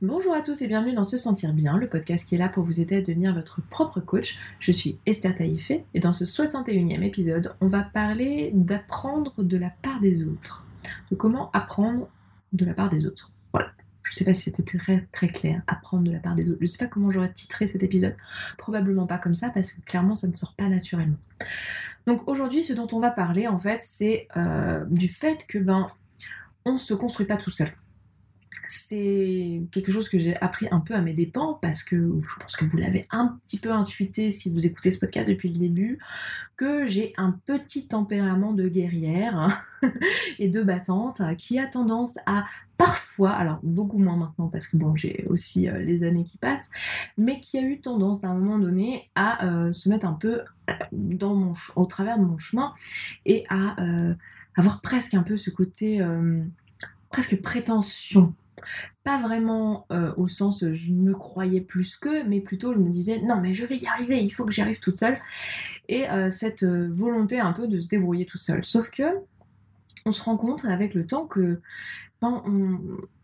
Bonjour 0.00 0.32
à 0.32 0.42
tous 0.42 0.62
et 0.62 0.68
bienvenue 0.68 0.94
dans 0.94 1.02
Se 1.02 1.18
Sentir 1.18 1.52
Bien, 1.52 1.76
le 1.76 1.88
podcast 1.88 2.24
qui 2.24 2.36
est 2.36 2.38
là 2.38 2.48
pour 2.48 2.62
vous 2.62 2.80
aider 2.80 2.98
à 2.98 3.02
devenir 3.02 3.34
votre 3.34 3.60
propre 3.62 3.98
coach. 3.98 4.38
Je 4.60 4.70
suis 4.70 4.96
Esther 5.06 5.34
Taïfé 5.34 5.84
et 5.92 5.98
dans 5.98 6.12
ce 6.12 6.24
61e 6.24 7.02
épisode, 7.02 7.56
on 7.60 7.66
va 7.66 7.82
parler 7.82 8.52
d'apprendre 8.54 9.42
de 9.42 9.56
la 9.56 9.70
part 9.82 9.98
des 9.98 10.22
autres. 10.22 10.64
De 11.10 11.16
comment 11.16 11.50
apprendre 11.50 12.08
de 12.52 12.64
la 12.64 12.74
part 12.74 12.90
des 12.90 13.06
autres. 13.06 13.32
Voilà. 13.52 13.72
Je 14.04 14.12
ne 14.12 14.14
sais 14.14 14.24
pas 14.24 14.34
si 14.34 14.42
c'était 14.42 14.78
très, 14.78 15.08
très 15.10 15.26
clair, 15.26 15.62
apprendre 15.66 16.04
de 16.04 16.12
la 16.12 16.20
part 16.20 16.36
des 16.36 16.48
autres. 16.48 16.58
Je 16.60 16.66
ne 16.66 16.68
sais 16.68 16.78
pas 16.78 16.86
comment 16.86 17.10
j'aurais 17.10 17.32
titré 17.32 17.66
cet 17.66 17.82
épisode. 17.82 18.14
Probablement 18.56 19.08
pas 19.08 19.18
comme 19.18 19.34
ça 19.34 19.50
parce 19.50 19.72
que 19.72 19.80
clairement 19.80 20.14
ça 20.14 20.28
ne 20.28 20.34
sort 20.34 20.54
pas 20.54 20.68
naturellement. 20.68 21.18
Donc 22.06 22.28
aujourd'hui, 22.28 22.62
ce 22.62 22.72
dont 22.72 22.86
on 22.92 23.00
va 23.00 23.10
parler 23.10 23.48
en 23.48 23.58
fait, 23.58 23.80
c'est 23.82 24.28
euh, 24.36 24.84
du 24.90 25.08
fait 25.08 25.44
que 25.48 25.58
ben 25.58 25.88
on 26.64 26.78
se 26.78 26.94
construit 26.94 27.26
pas 27.26 27.36
tout 27.36 27.50
seul 27.50 27.72
c'est 28.68 29.62
quelque 29.72 29.92
chose 29.92 30.08
que 30.08 30.18
j'ai 30.18 30.36
appris 30.36 30.68
un 30.70 30.80
peu 30.80 30.94
à 30.94 31.00
mes 31.00 31.12
dépens 31.12 31.58
parce 31.60 31.82
que 31.82 31.96
je 31.96 32.40
pense 32.40 32.56
que 32.56 32.64
vous 32.64 32.76
l'avez 32.76 33.06
un 33.10 33.38
petit 33.44 33.58
peu 33.58 33.72
intuité 33.72 34.30
si 34.30 34.50
vous 34.50 34.66
écoutez 34.66 34.90
ce 34.90 34.98
podcast 34.98 35.30
depuis 35.30 35.48
le 35.48 35.58
début, 35.58 35.98
que 36.56 36.86
j'ai 36.86 37.12
un 37.16 37.38
petit 37.46 37.88
tempérament 37.88 38.52
de 38.52 38.68
guerrière 38.68 39.64
et 40.38 40.50
de 40.50 40.62
battante 40.62 41.22
qui 41.36 41.58
a 41.58 41.66
tendance 41.66 42.18
à 42.26 42.46
parfois, 42.76 43.32
alors 43.32 43.58
beaucoup 43.62 43.98
moins 43.98 44.16
maintenant 44.16 44.48
parce 44.48 44.68
que 44.68 44.76
bon 44.76 44.94
j'ai 44.96 45.24
aussi 45.28 45.68
euh, 45.68 45.78
les 45.80 46.04
années 46.04 46.24
qui 46.24 46.38
passent, 46.38 46.70
mais 47.16 47.40
qui 47.40 47.58
a 47.58 47.62
eu 47.62 47.80
tendance 47.80 48.24
à 48.24 48.28
un 48.28 48.34
moment 48.34 48.58
donné 48.58 49.10
à 49.14 49.46
euh, 49.46 49.72
se 49.72 49.88
mettre 49.88 50.06
un 50.06 50.12
peu 50.12 50.42
dans 50.92 51.34
mon, 51.34 51.54
au 51.76 51.86
travers 51.86 52.18
de 52.18 52.24
mon 52.24 52.38
chemin 52.38 52.72
et 53.24 53.44
à 53.48 53.80
euh, 53.82 54.14
avoir 54.56 54.80
presque 54.80 55.14
un 55.14 55.22
peu 55.22 55.36
ce 55.36 55.50
côté 55.50 56.00
presque 57.10 57.40
prétention 57.42 58.34
pas 59.04 59.18
vraiment 59.18 59.86
euh, 59.90 60.12
au 60.16 60.28
sens 60.28 60.64
je 60.72 60.92
me 60.92 61.14
croyais 61.14 61.60
plus 61.60 61.96
que, 61.96 62.26
mais 62.26 62.40
plutôt 62.40 62.72
je 62.72 62.78
me 62.78 62.90
disais 62.90 63.20
non 63.22 63.40
mais 63.40 63.54
je 63.54 63.64
vais 63.64 63.76
y 63.76 63.86
arriver, 63.86 64.22
il 64.22 64.30
faut 64.30 64.44
que 64.44 64.52
j'y 64.52 64.60
arrive 64.60 64.78
toute 64.78 64.98
seule. 64.98 65.16
Et 65.88 66.08
euh, 66.10 66.30
cette 66.30 66.62
euh, 66.62 66.88
volonté 66.92 67.40
un 67.40 67.52
peu 67.52 67.68
de 67.68 67.80
se 67.80 67.88
débrouiller 67.88 68.26
tout 68.26 68.38
seul. 68.38 68.64
Sauf 68.64 68.90
que 68.90 69.02
on 70.04 70.12
se 70.12 70.22
rend 70.22 70.36
compte 70.36 70.64
avec 70.64 70.94
le 70.94 71.06
temps 71.06 71.26
que 71.26 71.60
ben, 72.20 72.42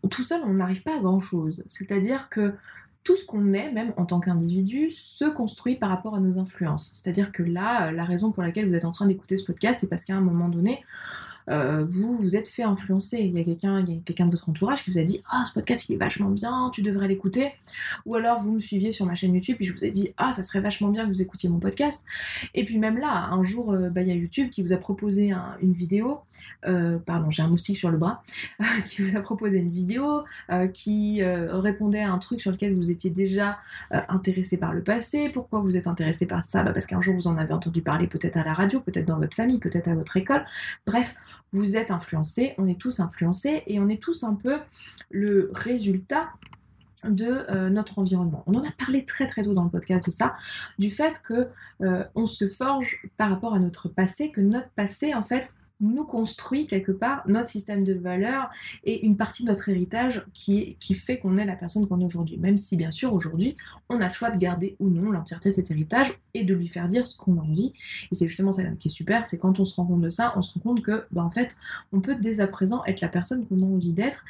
tout 0.09 0.23
seul 0.23 0.41
on 0.45 0.53
n'arrive 0.53 0.83
pas 0.83 0.95
à 0.95 0.99
grand 0.99 1.19
chose. 1.19 1.63
C'est-à-dire 1.67 2.29
que 2.29 2.53
tout 3.03 3.15
ce 3.15 3.23
qu'on 3.23 3.49
est, 3.49 3.71
même 3.71 3.93
en 3.97 4.05
tant 4.05 4.19
qu'individu, 4.19 4.89
se 4.89 5.25
construit 5.25 5.75
par 5.75 5.89
rapport 5.89 6.15
à 6.15 6.19
nos 6.19 6.39
influences. 6.39 6.89
C'est-à-dire 6.93 7.31
que 7.31 7.43
là, 7.43 7.91
la 7.91 8.03
raison 8.03 8.31
pour 8.31 8.41
laquelle 8.41 8.67
vous 8.67 8.73
êtes 8.73 8.85
en 8.85 8.89
train 8.89 9.05
d'écouter 9.05 9.37
ce 9.37 9.45
podcast, 9.45 9.79
c'est 9.79 9.89
parce 9.89 10.03
qu'à 10.05 10.15
un 10.15 10.21
moment 10.21 10.49
donné, 10.49 10.83
euh, 11.49 11.85
vous 11.87 12.15
vous 12.15 12.35
êtes 12.35 12.49
fait 12.49 12.63
influencer. 12.63 13.19
Il 13.19 13.37
y 13.37 13.41
a 13.41 13.43
quelqu'un 13.43 13.83
quelqu'un 14.05 14.25
de 14.25 14.31
votre 14.31 14.49
entourage 14.49 14.83
qui 14.83 14.91
vous 14.91 14.97
a 14.97 15.03
dit 15.03 15.23
Ah, 15.31 15.43
ce 15.45 15.53
podcast 15.53 15.87
il 15.89 15.93
est 15.95 15.97
vachement 15.97 16.29
bien, 16.29 16.71
tu 16.73 16.81
devrais 16.81 17.07
l'écouter. 17.07 17.51
Ou 18.05 18.15
alors 18.15 18.39
vous 18.39 18.53
me 18.53 18.59
suiviez 18.59 18.91
sur 18.91 19.05
ma 19.05 19.15
chaîne 19.15 19.33
YouTube 19.33 19.57
et 19.59 19.63
je 19.63 19.73
vous 19.73 19.85
ai 19.85 19.91
dit 19.91 20.13
Ah, 20.17 20.31
ça 20.31 20.43
serait 20.43 20.61
vachement 20.61 20.89
bien 20.89 21.03
que 21.05 21.09
vous 21.09 21.21
écoutiez 21.21 21.49
mon 21.49 21.59
podcast. 21.59 22.05
Et 22.53 22.65
puis 22.65 22.77
même 22.77 22.97
là, 22.97 23.29
un 23.31 23.43
jour, 23.43 23.73
euh, 23.73 23.89
bah, 23.89 24.01
il 24.01 24.07
y 24.07 24.11
a 24.11 24.15
YouTube 24.15 24.49
qui 24.49 24.61
vous 24.61 24.73
a 24.73 24.77
proposé 24.77 25.33
une 25.61 25.73
vidéo. 25.73 26.19
Euh, 26.65 26.97
pardon, 26.97 27.31
j'ai 27.31 27.43
un 27.43 27.47
moustique 27.47 27.77
sur 27.77 27.89
le 27.89 27.97
bras. 27.97 28.23
qui 28.89 29.01
vous 29.01 29.15
a 29.15 29.21
proposé 29.21 29.59
une 29.59 29.71
vidéo 29.71 30.23
qui 30.73 31.21
répondait 31.23 32.01
à 32.01 32.11
un 32.11 32.17
truc 32.17 32.41
sur 32.41 32.51
lequel 32.51 32.73
vous 32.75 32.91
étiez 32.91 33.09
déjà 33.09 33.59
intéressé 33.91 34.57
par 34.57 34.73
le 34.73 34.81
passé. 34.81 35.29
Pourquoi 35.29 35.59
vous 35.59 35.75
êtes 35.77 35.87
intéressé 35.87 36.25
par 36.25 36.43
ça? 36.43 36.63
Bah, 36.63 36.71
Parce 36.71 36.85
qu'un 36.85 37.01
jour 37.01 37.15
vous 37.15 37.27
en 37.27 37.37
avez 37.37 37.53
entendu 37.53 37.81
parler 37.81 38.07
peut-être 38.07 38.37
à 38.37 38.43
la 38.43 38.53
radio, 38.53 38.79
peut-être 38.79 39.05
dans 39.05 39.19
votre 39.19 39.35
famille, 39.35 39.59
peut-être 39.59 39.87
à 39.87 39.95
votre 39.95 40.17
école. 40.17 40.45
Bref, 40.85 41.15
vous 41.53 41.77
êtes 41.77 41.91
influencés, 41.91 42.53
on 42.57 42.67
est 42.67 42.79
tous 42.79 42.99
influencés 42.99 43.63
et 43.67 43.79
on 43.79 43.87
est 43.87 44.01
tous 44.01 44.23
un 44.23 44.35
peu 44.35 44.57
le 45.09 45.51
résultat 45.53 46.29
de 47.03 47.45
euh, 47.49 47.69
notre 47.69 47.99
environnement. 47.99 48.43
On 48.47 48.55
en 48.55 48.63
a 48.63 48.71
parlé 48.71 49.05
très 49.05 49.27
très 49.27 49.43
tôt 49.43 49.53
dans 49.53 49.63
le 49.63 49.69
podcast 49.69 50.05
de 50.05 50.11
ça, 50.11 50.35
du 50.79 50.91
fait 50.91 51.21
que 51.23 51.47
euh, 51.81 52.03
on 52.15 52.25
se 52.25 52.47
forge 52.47 53.07
par 53.17 53.29
rapport 53.29 53.53
à 53.53 53.59
notre 53.59 53.89
passé, 53.89 54.31
que 54.31 54.41
notre 54.41 54.69
passé 54.69 55.13
en 55.13 55.21
fait 55.21 55.47
nous 55.81 56.05
construit 56.05 56.67
quelque 56.67 56.91
part 56.91 57.23
notre 57.27 57.49
système 57.49 57.83
de 57.83 57.93
valeurs 57.93 58.49
et 58.83 59.05
une 59.05 59.17
partie 59.17 59.43
de 59.43 59.49
notre 59.49 59.67
héritage 59.69 60.25
qui, 60.33 60.77
qui 60.79 60.93
fait 60.93 61.19
qu'on 61.19 61.35
est 61.35 61.45
la 61.45 61.55
personne 61.55 61.87
qu'on 61.87 61.99
est 61.99 62.05
aujourd'hui. 62.05 62.37
Même 62.37 62.57
si 62.57 62.77
bien 62.77 62.91
sûr 62.91 63.13
aujourd'hui 63.13 63.57
on 63.89 63.99
a 63.99 64.07
le 64.07 64.13
choix 64.13 64.31
de 64.31 64.37
garder 64.37 64.75
ou 64.79 64.89
non 64.89 65.11
l'entièreté 65.11 65.49
de 65.49 65.53
cet 65.53 65.71
héritage 65.71 66.13
et 66.33 66.43
de 66.43 66.53
lui 66.53 66.67
faire 66.67 66.87
dire 66.87 67.05
ce 67.05 67.17
qu'on 67.17 67.37
a 67.37 67.41
envie. 67.41 67.73
Et 68.11 68.15
c'est 68.15 68.27
justement 68.27 68.51
ça 68.51 68.63
qui 68.63 68.87
est 68.87 68.91
super, 68.91 69.27
c'est 69.27 69.37
quand 69.37 69.59
on 69.59 69.65
se 69.65 69.75
rend 69.75 69.85
compte 69.85 70.01
de 70.01 70.09
ça, 70.09 70.33
on 70.35 70.41
se 70.41 70.53
rend 70.53 70.61
compte 70.61 70.81
que 70.81 71.05
bah, 71.11 71.23
en 71.23 71.29
fait 71.29 71.55
on 71.91 72.01
peut 72.01 72.15
dès 72.15 72.39
à 72.39 72.47
présent 72.47 72.83
être 72.85 73.01
la 73.01 73.09
personne 73.09 73.45
qu'on 73.45 73.61
a 73.61 73.65
envie 73.65 73.93
d'être 73.93 74.23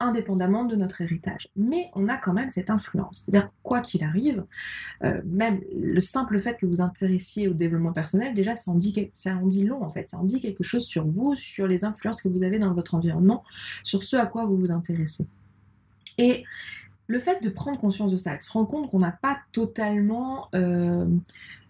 indépendamment 0.00 0.64
de 0.64 0.74
notre 0.74 1.02
héritage. 1.02 1.48
Mais 1.56 1.90
on 1.94 2.08
a 2.08 2.16
quand 2.16 2.32
même 2.32 2.50
cette 2.50 2.70
influence. 2.70 3.22
C'est-à-dire, 3.24 3.50
quoi 3.62 3.80
qu'il 3.80 4.02
arrive, 4.02 4.44
euh, 5.04 5.20
même 5.24 5.60
le 5.76 6.00
simple 6.00 6.40
fait 6.40 6.58
que 6.58 6.66
vous 6.66 6.80
intéressiez 6.80 7.48
au 7.48 7.52
développement 7.52 7.92
personnel, 7.92 8.34
déjà, 8.34 8.54
ça 8.54 8.70
en, 8.70 8.74
dit, 8.74 9.64
long, 9.64 9.84
en 9.84 9.90
fait. 9.90 10.08
Ça 10.08 10.18
en 10.18 10.24
dit 10.24 10.40
quelque 10.40 10.64
chose 10.64 10.84
sur 10.84 11.06
vous, 11.06 11.36
sur 11.36 11.66
les 11.66 11.84
influences 11.84 12.22
que 12.22 12.28
vous 12.28 12.42
avez 12.42 12.58
dans 12.58 12.72
votre 12.72 12.94
environnement, 12.94 13.44
sur 13.84 14.02
ce 14.02 14.16
à 14.16 14.26
quoi 14.26 14.46
vous 14.46 14.56
vous 14.56 14.72
intéressez. 14.72 15.26
Et 16.18 16.44
le 17.06 17.18
fait 17.18 17.42
de 17.42 17.48
prendre 17.48 17.78
conscience 17.78 18.10
de 18.10 18.16
ça, 18.16 18.36
de 18.36 18.42
se 18.42 18.50
rendre 18.52 18.68
compte 18.68 18.90
qu'on 18.90 18.98
n'a 18.98 19.12
pas 19.12 19.38
totalement... 19.52 20.48
Euh, 20.54 21.06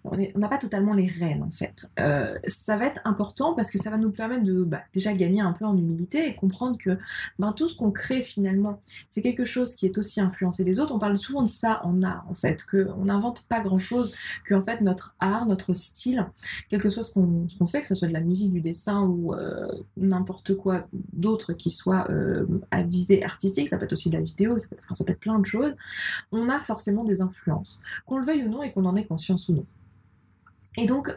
on 0.04 0.38
n'a 0.38 0.48
pas 0.48 0.58
totalement 0.58 0.94
les 0.94 1.06
rênes 1.06 1.42
en 1.42 1.50
fait. 1.50 1.90
Euh, 1.98 2.38
ça 2.46 2.76
va 2.76 2.86
être 2.86 3.00
important 3.04 3.54
parce 3.54 3.70
que 3.70 3.78
ça 3.78 3.90
va 3.90 3.98
nous 3.98 4.10
permettre 4.10 4.44
de 4.44 4.62
bah, 4.62 4.82
déjà 4.92 5.12
gagner 5.12 5.40
un 5.40 5.52
peu 5.52 5.64
en 5.64 5.76
humilité 5.76 6.26
et 6.26 6.34
comprendre 6.34 6.78
que 6.78 6.98
ben, 7.38 7.52
tout 7.52 7.68
ce 7.68 7.76
qu'on 7.76 7.90
crée 7.90 8.22
finalement, 8.22 8.80
c'est 9.10 9.22
quelque 9.22 9.44
chose 9.44 9.74
qui 9.74 9.86
est 9.86 9.98
aussi 9.98 10.20
influencé 10.20 10.64
des 10.64 10.80
autres. 10.80 10.94
On 10.94 10.98
parle 10.98 11.18
souvent 11.18 11.42
de 11.42 11.50
ça 11.50 11.80
en 11.84 12.02
art 12.02 12.24
en 12.28 12.34
fait, 12.34 12.64
qu'on 12.64 13.04
n'invente 13.04 13.42
pas 13.46 13.60
grand 13.60 13.78
chose, 13.78 14.14
que 14.44 14.60
fait 14.60 14.80
notre 14.80 15.14
art, 15.20 15.46
notre 15.46 15.74
style, 15.74 16.26
quelque 16.68 16.88
chose 16.88 17.08
ce 17.08 17.14
qu'on 17.14 17.66
fait, 17.66 17.82
que 17.82 17.86
ce 17.86 17.94
soit 17.94 18.08
de 18.08 18.12
la 18.12 18.20
musique, 18.20 18.52
du 18.52 18.60
dessin 18.60 19.02
ou 19.02 19.34
euh, 19.34 19.68
n'importe 19.96 20.54
quoi 20.56 20.86
d'autre 21.12 21.52
qui 21.52 21.70
soit 21.70 22.10
euh, 22.10 22.46
à 22.70 22.82
visée 22.82 23.22
artistique, 23.24 23.68
ça 23.68 23.78
peut 23.78 23.84
être 23.84 23.92
aussi 23.92 24.10
de 24.10 24.16
la 24.16 24.22
vidéo, 24.22 24.56
ça 24.58 24.68
peut 24.68 24.76
être 24.76 25.18
plein 25.18 25.38
de 25.38 25.46
choses, 25.46 25.72
on 26.32 26.48
a 26.48 26.58
forcément 26.58 27.04
des 27.04 27.20
influences, 27.20 27.82
qu'on 28.06 28.18
le 28.18 28.24
veuille 28.24 28.44
ou 28.44 28.48
non 28.48 28.62
et 28.62 28.72
qu'on 28.72 28.84
en 28.84 28.96
ait 28.96 29.04
conscience 29.04 29.48
ou 29.48 29.54
non. 29.54 29.66
Et 30.76 30.86
donc, 30.86 31.16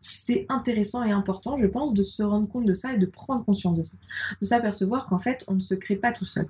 c'est 0.00 0.46
intéressant 0.48 1.04
et 1.04 1.12
important, 1.12 1.58
je 1.58 1.66
pense, 1.66 1.94
de 1.94 2.02
se 2.02 2.22
rendre 2.22 2.48
compte 2.48 2.64
de 2.64 2.72
ça 2.72 2.94
et 2.94 2.98
de 2.98 3.06
prendre 3.06 3.44
conscience 3.44 3.76
de 3.76 3.82
ça. 3.82 3.98
De 4.40 4.46
s'apercevoir 4.46 5.06
qu'en 5.06 5.18
fait, 5.18 5.44
on 5.46 5.54
ne 5.54 5.60
se 5.60 5.74
crée 5.74 5.96
pas 5.96 6.12
tout 6.12 6.24
seul. 6.24 6.46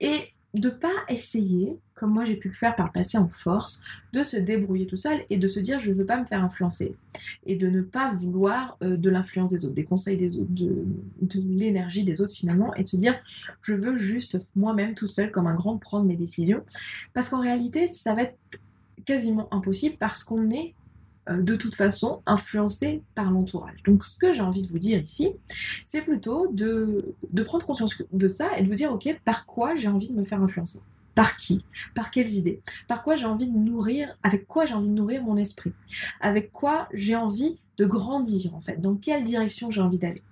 Et 0.00 0.32
de 0.54 0.68
pas 0.68 0.92
essayer, 1.08 1.78
comme 1.94 2.12
moi 2.12 2.24
j'ai 2.24 2.34
pu 2.34 2.48
le 2.48 2.54
faire 2.54 2.74
par 2.74 2.86
le 2.86 2.92
passé 2.92 3.16
en 3.18 3.28
force, 3.28 3.82
de 4.12 4.24
se 4.24 4.36
débrouiller 4.36 4.86
tout 4.86 4.96
seul 4.96 5.24
et 5.30 5.36
de 5.36 5.46
se 5.46 5.60
dire 5.60 5.78
je 5.78 5.92
veux 5.92 6.06
pas 6.06 6.18
me 6.18 6.24
faire 6.24 6.42
influencer 6.42 6.96
et 7.46 7.54
de 7.54 7.68
ne 7.68 7.82
pas 7.82 8.12
vouloir 8.12 8.76
euh, 8.82 8.96
de 8.96 9.10
l'influence 9.10 9.52
des 9.52 9.64
autres, 9.64 9.74
des 9.74 9.84
conseils 9.84 10.16
des 10.16 10.38
autres, 10.38 10.50
de, 10.50 10.84
de 11.22 11.40
l'énergie 11.40 12.02
des 12.02 12.20
autres 12.20 12.34
finalement 12.34 12.74
et 12.74 12.82
de 12.82 12.88
se 12.88 12.96
dire 12.96 13.14
je 13.62 13.74
veux 13.74 13.96
juste 13.96 14.44
moi-même 14.56 14.94
tout 14.94 15.06
seul 15.06 15.30
comme 15.30 15.46
un 15.46 15.54
grand 15.54 15.78
prendre 15.78 16.06
mes 16.06 16.16
décisions 16.16 16.64
parce 17.14 17.28
qu'en 17.28 17.40
réalité 17.40 17.86
ça 17.86 18.14
va 18.14 18.22
être 18.22 18.38
quasiment 19.04 19.46
impossible 19.54 19.96
parce 20.00 20.24
qu'on 20.24 20.50
est 20.50 20.74
de 21.28 21.56
toute 21.56 21.74
façon 21.74 22.22
influencé 22.26 23.02
par 23.14 23.30
l'entourage. 23.30 23.82
Donc 23.84 24.04
ce 24.04 24.18
que 24.18 24.32
j'ai 24.32 24.40
envie 24.40 24.62
de 24.62 24.68
vous 24.68 24.78
dire 24.78 25.00
ici, 25.00 25.30
c'est 25.84 26.02
plutôt 26.02 26.48
de, 26.52 27.14
prendre 27.44 27.64
conscience 27.64 27.94
de 28.12 28.28
ça 28.28 28.48
et 28.56 28.62
de 28.62 28.68
vous 28.68 28.74
dire, 28.74 28.92
ok, 28.92 29.20
par 29.24 29.46
quoi 29.46 29.74
j'ai 29.74 29.88
envie 29.88 30.08
de 30.08 30.14
me 30.14 30.24
faire 30.24 30.42
influencer? 30.42 30.80
Par 31.14 31.36
qui? 31.36 31.64
Par 31.94 32.10
quelles 32.10 32.30
idées? 32.30 32.60
Par 32.88 33.02
quoi 33.02 33.16
j'ai 33.16 33.26
envie 33.26 33.48
de 33.48 33.56
nourrir 33.56 34.16
Avec 34.22 34.46
quoi 34.46 34.64
j'ai 34.64 34.74
envie 34.74 34.88
de 34.88 34.94
nourrir 34.94 35.22
mon 35.22 35.36
esprit? 35.36 35.72
Avec 36.20 36.52
quoi 36.52 36.88
j'ai 36.92 37.16
envie 37.16 37.58
de 37.76 37.84
grandir 37.84 38.54
en 38.54 38.60
fait? 38.60 38.80
Dans 38.80 38.94
quelle 38.94 39.24
direction 39.24 39.70
j'ai 39.70 39.80
envie 39.80 39.98
d'aller? 39.98 40.22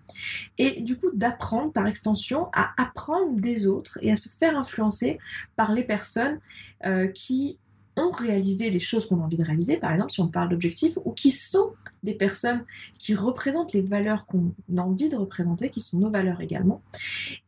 Et 0.56 0.80
du 0.80 0.96
coup 0.96 1.10
d'apprendre 1.12 1.72
par 1.72 1.86
extension 1.86 2.48
à 2.52 2.72
apprendre 2.80 3.34
des 3.38 3.66
autres 3.66 3.98
et 4.02 4.10
à 4.12 4.16
se 4.16 4.28
faire 4.28 4.56
influencer 4.56 5.18
par 5.56 5.72
les 5.72 5.84
personnes 5.84 6.38
euh, 6.86 7.08
qui 7.08 7.58
ont 7.98 8.10
réalisé 8.10 8.70
les 8.70 8.78
choses 8.78 9.06
qu'on 9.06 9.20
a 9.20 9.24
envie 9.24 9.36
de 9.36 9.44
réaliser, 9.44 9.76
par 9.76 9.92
exemple 9.92 10.12
si 10.12 10.20
on 10.20 10.28
parle 10.28 10.48
d'objectifs, 10.48 10.98
ou 11.04 11.12
qui 11.12 11.30
sont 11.30 11.72
des 12.02 12.14
personnes 12.14 12.64
qui 12.98 13.14
représentent 13.14 13.72
les 13.72 13.82
valeurs 13.82 14.26
qu'on 14.26 14.52
a 14.76 14.80
envie 14.80 15.08
de 15.08 15.16
représenter, 15.16 15.68
qui 15.68 15.80
sont 15.80 15.98
nos 15.98 16.10
valeurs 16.10 16.40
également, 16.40 16.82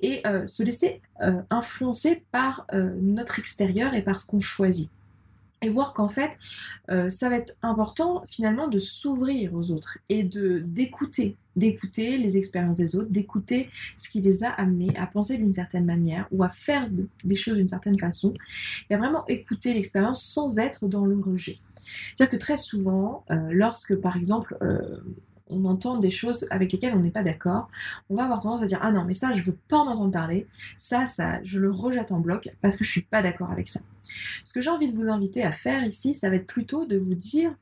et 0.00 0.26
euh, 0.26 0.47
se 0.47 0.62
laisser 0.62 1.00
euh, 1.23 1.41
influencer 1.50 2.23
par 2.32 2.67
euh, 2.73 2.94
notre 3.00 3.38
extérieur 3.38 3.94
et 3.94 4.02
par 4.02 4.20
ce 4.20 4.26
qu'on 4.26 4.41
choisit 4.41 4.91
et 5.62 5.69
voir 5.69 5.93
qu'en 5.93 6.09
fait, 6.09 6.39
euh, 6.91 7.11
ça 7.11 7.29
va 7.29 7.37
être 7.37 7.55
important 7.62 8.23
finalement 8.27 8.69
de 8.69 8.79
s'ouvrir 8.79 9.55
aux 9.55 9.71
autres 9.71 9.99
et 10.09 10.23
de 10.23 10.61
d'écouter, 10.61 11.37
d'écouter 11.57 12.19
les 12.19 12.37
expériences 12.37 12.77
des 12.77 12.97
autres, 12.97 13.11
d'écouter 13.11 13.69
ce 13.97 14.09
qui 14.09 14.21
les 14.21 14.45
a 14.45 14.51
amenés 14.51 14.97
à 14.97 15.07
penser 15.07 15.37
d'une 15.37 15.53
certaine 15.53 15.85
manière 15.85 16.27
ou 16.31 16.43
à 16.43 16.49
faire 16.49 16.89
les 17.25 17.35
choses 17.35 17.57
d'une 17.57 17.67
certaine 17.67 17.99
façon, 17.99 18.35
et 18.89 18.95
à 18.95 18.97
vraiment 18.97 19.27
écouter 19.27 19.75
l'expérience 19.75 20.23
sans 20.23 20.59
être 20.59 20.89
dans 20.89 21.05
le 21.05 21.19
rejet. 21.21 21.59
C'est-à-dire 22.17 22.39
que 22.39 22.43
très 22.43 22.56
souvent, 22.56 23.25
euh, 23.31 23.49
lorsque 23.51 23.97
par 23.97 24.17
exemple 24.17 24.56
euh, 24.63 25.01
on 25.50 25.64
entend 25.64 25.99
des 25.99 26.11
choses 26.11 26.47
avec 26.50 26.73
lesquelles 26.73 26.94
on 26.94 27.00
n'est 27.00 27.11
pas 27.11 27.23
d'accord, 27.23 27.69
on 28.08 28.17
va 28.17 28.25
avoir 28.25 28.43
tendance 28.43 28.62
à 28.62 28.67
dire 28.67 28.79
ah 28.82 28.93
non 28.93 29.05
mais 29.05 29.14
ça 29.14 29.32
je 29.32 29.43
veux 29.43 29.56
pas 29.69 29.79
en 29.79 29.87
entendre 29.88 30.12
parler, 30.12 30.47
ça 30.76 31.06
ça 31.06 31.43
je 31.44 31.58
le 31.58 31.70
rejette 31.70 32.12
en 32.12 32.20
bloc 32.20 32.50
parce 32.61 32.76
que 32.76 32.85
je 32.85 32.91
suis 32.91 33.02
pas 33.02 33.23
d'accord 33.23 33.50
avec 33.50 33.69
ça. 33.69 33.81
Ce 34.44 34.52
que 34.52 34.61
j'ai 34.61 34.70
envie 34.70 34.91
de 34.91 34.97
vous 34.97 35.08
inviter 35.08 35.43
à 35.43 35.52
faire 35.52 35.85
ici, 35.85 36.14
ça 36.14 36.31
va 36.31 36.37
être 36.37 36.47
plutôt 36.47 36.87
de 36.87 36.97
vous 36.97 37.14
dire 37.14 37.55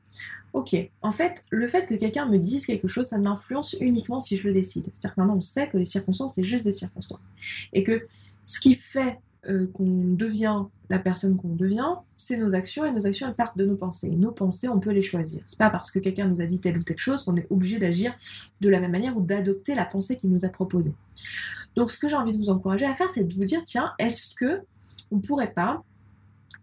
Ok, 0.53 0.75
en 1.03 1.11
fait, 1.11 1.43
le 1.51 1.67
fait 1.67 1.85
que 1.85 1.93
quelqu'un 1.93 2.25
me 2.25 2.37
dise 2.37 2.65
quelque 2.65 2.87
chose, 2.87 3.07
ça 3.07 3.19
m'influence 3.19 3.75
uniquement 3.79 4.19
si 4.19 4.35
je 4.35 4.47
le 4.47 4.53
décide. 4.53 4.89
C'est-à-dire 4.91 5.13
que 5.13 5.21
on 5.21 5.41
sait 5.41 5.67
que 5.67 5.77
les 5.77 5.85
circonstances, 5.85 6.33
c'est 6.35 6.43
juste 6.43 6.65
des 6.65 6.71
circonstances. 6.71 7.29
Et 7.71 7.83
que 7.83 8.07
ce 8.43 8.59
qui 8.59 8.73
fait 8.73 9.19
euh, 9.47 9.67
qu'on 9.73 10.13
devient 10.15 10.63
la 10.89 10.99
personne 10.99 11.37
qu'on 11.37 11.55
devient, 11.55 11.95
c'est 12.13 12.35
nos 12.35 12.55
actions 12.55 12.83
et 12.85 12.91
nos 12.91 13.07
actions 13.07 13.27
elles 13.27 13.35
partent 13.35 13.57
de 13.57 13.65
nos 13.65 13.75
pensées. 13.75 14.09
nos 14.09 14.31
pensées, 14.31 14.67
on 14.67 14.79
peut 14.79 14.91
les 14.91 15.01
choisir. 15.01 15.41
C'est 15.45 15.57
pas 15.57 15.69
parce 15.69 15.91
que 15.91 15.99
quelqu'un 15.99 16.27
nous 16.27 16.41
a 16.41 16.45
dit 16.45 16.59
telle 16.59 16.77
ou 16.77 16.83
telle 16.83 16.97
chose 16.97 17.23
qu'on 17.23 17.35
est 17.35 17.47
obligé 17.49 17.77
d'agir 17.79 18.13
de 18.59 18.69
la 18.69 18.79
même 18.79 18.91
manière 18.91 19.15
ou 19.15 19.21
d'adopter 19.21 19.75
la 19.75 19.85
pensée 19.85 20.17
qu'il 20.17 20.29
nous 20.29 20.45
a 20.45 20.49
proposée. 20.49 20.93
Donc 21.75 21.91
ce 21.91 21.97
que 21.97 22.09
j'ai 22.09 22.15
envie 22.15 22.33
de 22.33 22.37
vous 22.37 22.49
encourager 22.49 22.85
à 22.85 22.93
faire, 22.93 23.09
c'est 23.11 23.23
de 23.23 23.33
vous 23.33 23.45
dire 23.45 23.61
tiens, 23.63 23.93
est-ce 23.99 24.35
que 24.35 24.61
on 25.11 25.19
pourrait 25.19 25.53
pas 25.53 25.83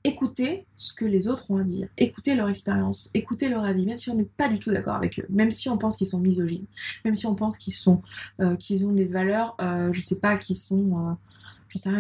écouter 0.05 0.67
ce 0.76 0.93
que 0.93 1.05
les 1.05 1.29
autres 1.29 1.50
ont 1.50 1.56
à 1.56 1.64
dire, 1.64 1.88
écouter 1.96 2.34
leur 2.34 2.49
expérience, 2.49 3.11
écouter 3.14 3.49
leur 3.49 3.64
avis, 3.64 3.87
même 3.87 3.99
si 3.99 4.11
on 4.11 4.14
n'est 4.14 4.25
pas 4.25 4.49
du 4.49 4.58
tout 4.58 4.70
d'accord 4.70 4.94
avec 4.94 5.19
eux, 5.19 5.26
même 5.31 5.50
si 5.50 5.69
on 5.69 5.79
pense 5.79 5.96
qu'ils 5.96 6.06
sont 6.06 6.20
misogynes, 6.20 6.67
même 7.05 7.14
si 7.14 7.26
on 7.26 7.34
pense 7.34 7.56
qu'ils 7.56 7.72
sont, 7.72 8.02
euh, 8.40 8.55
qu'ils 8.56 8.87
ont 8.87 8.93
des 8.93 9.06
valeurs, 9.06 9.56
euh, 9.61 9.93
je 9.93 10.00
sais 10.00 10.20
pas, 10.20 10.37
qui 10.37 10.55
sont 10.55 11.17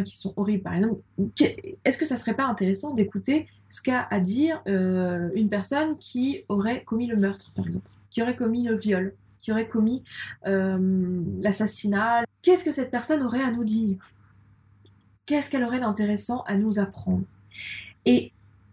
qui 0.02 0.16
sont 0.16 0.32
horribles. 0.36 0.62
Par 0.62 0.74
exemple, 0.74 1.00
est-ce 1.84 1.98
que 1.98 2.04
ça 2.04 2.16
serait 2.16 2.34
pas 2.34 2.46
intéressant 2.46 2.94
d'écouter 2.94 3.46
ce 3.68 3.80
qu'a 3.80 4.06
à 4.10 4.20
dire 4.20 4.62
euh, 4.68 5.30
une 5.34 5.48
personne 5.48 5.96
qui 5.98 6.44
aurait 6.48 6.84
commis 6.84 7.06
le 7.06 7.16
meurtre, 7.16 7.52
qui 8.10 8.22
aurait 8.22 8.36
commis 8.36 8.64
le 8.64 8.74
viol, 8.74 9.14
qui 9.40 9.52
aurait 9.52 9.68
commis 9.68 10.04
euh, 10.46 11.22
l'assassinat? 11.40 12.24
Qu'est-ce 12.42 12.64
que 12.64 12.72
cette 12.72 12.90
personne 12.90 13.22
aurait 13.22 13.42
à 13.42 13.50
nous 13.50 13.64
dire? 13.64 13.96
Qu'est-ce 15.26 15.50
qu'elle 15.50 15.64
aurait 15.64 15.80
d'intéressant 15.80 16.42
à 16.42 16.56
nous 16.56 16.78
apprendre? 16.78 17.24
Et 18.04 18.32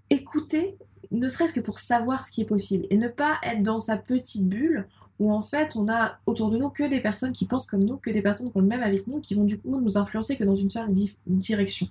écouter, 0.09 0.77
ne 1.11 1.27
serait-ce 1.27 1.53
que 1.53 1.59
pour 1.59 1.79
savoir 1.79 2.23
ce 2.23 2.31
qui 2.31 2.41
est 2.41 2.45
possible, 2.45 2.85
et 2.89 2.97
ne 2.97 3.07
pas 3.07 3.39
être 3.43 3.63
dans 3.63 3.79
sa 3.79 3.97
petite 3.97 4.47
bulle 4.47 4.87
où 5.23 5.31
en 5.31 5.41
fait 5.41 5.77
on 5.77 5.87
a 5.87 6.17
autour 6.25 6.49
de 6.49 6.57
nous 6.57 6.69
que 6.69 6.83
des 6.83 6.99
personnes 6.99 7.31
qui 7.31 7.45
pensent 7.45 7.65
comme 7.65 7.83
nous, 7.83 7.95
que 7.95 8.09
des 8.09 8.21
personnes 8.21 8.51
qui 8.51 8.57
ont 8.57 8.61
le 8.61 8.67
même 8.67 8.83
avec 8.83 9.07
nous, 9.07 9.21
qui 9.21 9.35
vont 9.35 9.45
du 9.45 9.57
coup 9.57 9.79
nous 9.79 9.97
influencer 9.97 10.35
que 10.35 10.43
dans 10.43 10.55
une 10.55 10.69
seule 10.69 10.89
direction. 11.25 11.87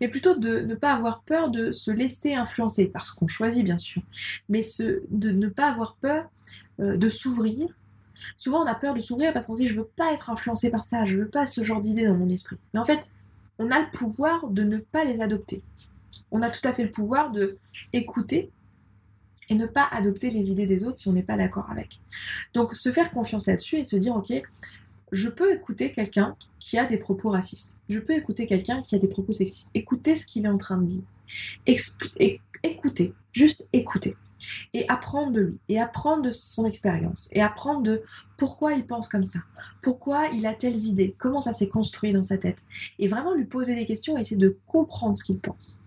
Mais 0.00 0.08
plutôt 0.08 0.34
de 0.34 0.60
ne 0.60 0.74
pas 0.74 0.92
avoir 0.92 1.22
peur 1.22 1.50
de 1.50 1.70
se 1.70 1.92
laisser 1.92 2.34
influencer, 2.34 2.86
parce 2.86 3.12
qu'on 3.12 3.28
choisit 3.28 3.64
bien 3.64 3.78
sûr, 3.78 4.02
mais 4.48 4.62
de 4.80 5.30
ne 5.30 5.48
pas 5.48 5.68
avoir 5.68 5.94
peur 5.94 6.28
euh, 6.80 6.96
de 6.96 7.08
s'ouvrir. 7.08 7.68
Souvent 8.36 8.64
on 8.64 8.66
a 8.66 8.74
peur 8.74 8.94
de 8.94 9.00
s'ouvrir 9.00 9.32
parce 9.32 9.46
qu'on 9.46 9.54
se 9.54 9.62
dit 9.62 9.68
je 9.68 9.76
veux 9.76 9.88
pas 9.96 10.12
être 10.12 10.28
influencé 10.28 10.68
par 10.70 10.82
ça, 10.82 11.06
je 11.06 11.16
veux 11.16 11.28
pas 11.28 11.46
ce 11.46 11.62
genre 11.62 11.80
d'idées 11.80 12.06
dans 12.06 12.16
mon 12.16 12.28
esprit. 12.30 12.56
Mais 12.74 12.80
en 12.80 12.84
fait, 12.84 13.08
on 13.60 13.70
a 13.70 13.78
le 13.78 13.90
pouvoir 13.92 14.48
de 14.48 14.64
ne 14.64 14.78
pas 14.78 15.04
les 15.04 15.20
adopter. 15.20 15.62
On 16.32 16.42
a 16.42 16.50
tout 16.50 16.66
à 16.66 16.72
fait 16.72 16.82
le 16.82 16.90
pouvoir 16.90 17.30
de 17.30 17.58
écouter 17.92 18.50
et 19.52 19.54
ne 19.54 19.66
pas 19.66 19.86
adopter 19.92 20.30
les 20.30 20.50
idées 20.50 20.64
des 20.64 20.82
autres 20.82 20.96
si 20.96 21.08
on 21.08 21.12
n'est 21.12 21.22
pas 21.22 21.36
d'accord 21.36 21.70
avec. 21.70 22.00
Donc 22.54 22.72
se 22.74 22.90
faire 22.90 23.12
confiance 23.12 23.46
là-dessus 23.46 23.76
et 23.76 23.84
se 23.84 23.96
dire 23.96 24.16
ok, 24.16 24.32
je 25.12 25.28
peux 25.28 25.52
écouter 25.52 25.92
quelqu'un 25.92 26.36
qui 26.58 26.78
a 26.78 26.86
des 26.86 26.96
propos 26.96 27.28
racistes, 27.28 27.76
je 27.90 27.98
peux 27.98 28.14
écouter 28.14 28.46
quelqu'un 28.46 28.80
qui 28.80 28.94
a 28.94 28.98
des 28.98 29.08
propos 29.08 29.32
sexistes, 29.32 29.68
écouter 29.74 30.16
ce 30.16 30.24
qu'il 30.24 30.46
est 30.46 30.48
en 30.48 30.56
train 30.56 30.78
de 30.78 30.86
dire, 30.86 31.02
écouter, 32.62 33.12
juste 33.32 33.68
écouter 33.74 34.16
et 34.72 34.88
apprendre 34.88 35.32
de 35.32 35.40
lui, 35.40 35.58
et 35.68 35.78
apprendre 35.78 36.22
de 36.22 36.30
son 36.30 36.64
expérience, 36.64 37.28
et 37.32 37.42
apprendre 37.42 37.82
de 37.82 38.02
pourquoi 38.38 38.72
il 38.72 38.86
pense 38.86 39.06
comme 39.06 39.22
ça, 39.22 39.40
pourquoi 39.82 40.28
il 40.28 40.46
a 40.46 40.54
telles 40.54 40.78
idées, 40.78 41.14
comment 41.18 41.40
ça 41.40 41.52
s'est 41.52 41.68
construit 41.68 42.12
dans 42.12 42.22
sa 42.22 42.38
tête, 42.38 42.64
et 42.98 43.06
vraiment 43.06 43.34
lui 43.34 43.44
poser 43.44 43.74
des 43.74 43.84
questions 43.84 44.16
et 44.16 44.22
essayer 44.22 44.38
de 44.38 44.58
comprendre 44.66 45.16
ce 45.16 45.24
qu'il 45.24 45.38
pense. 45.38 45.81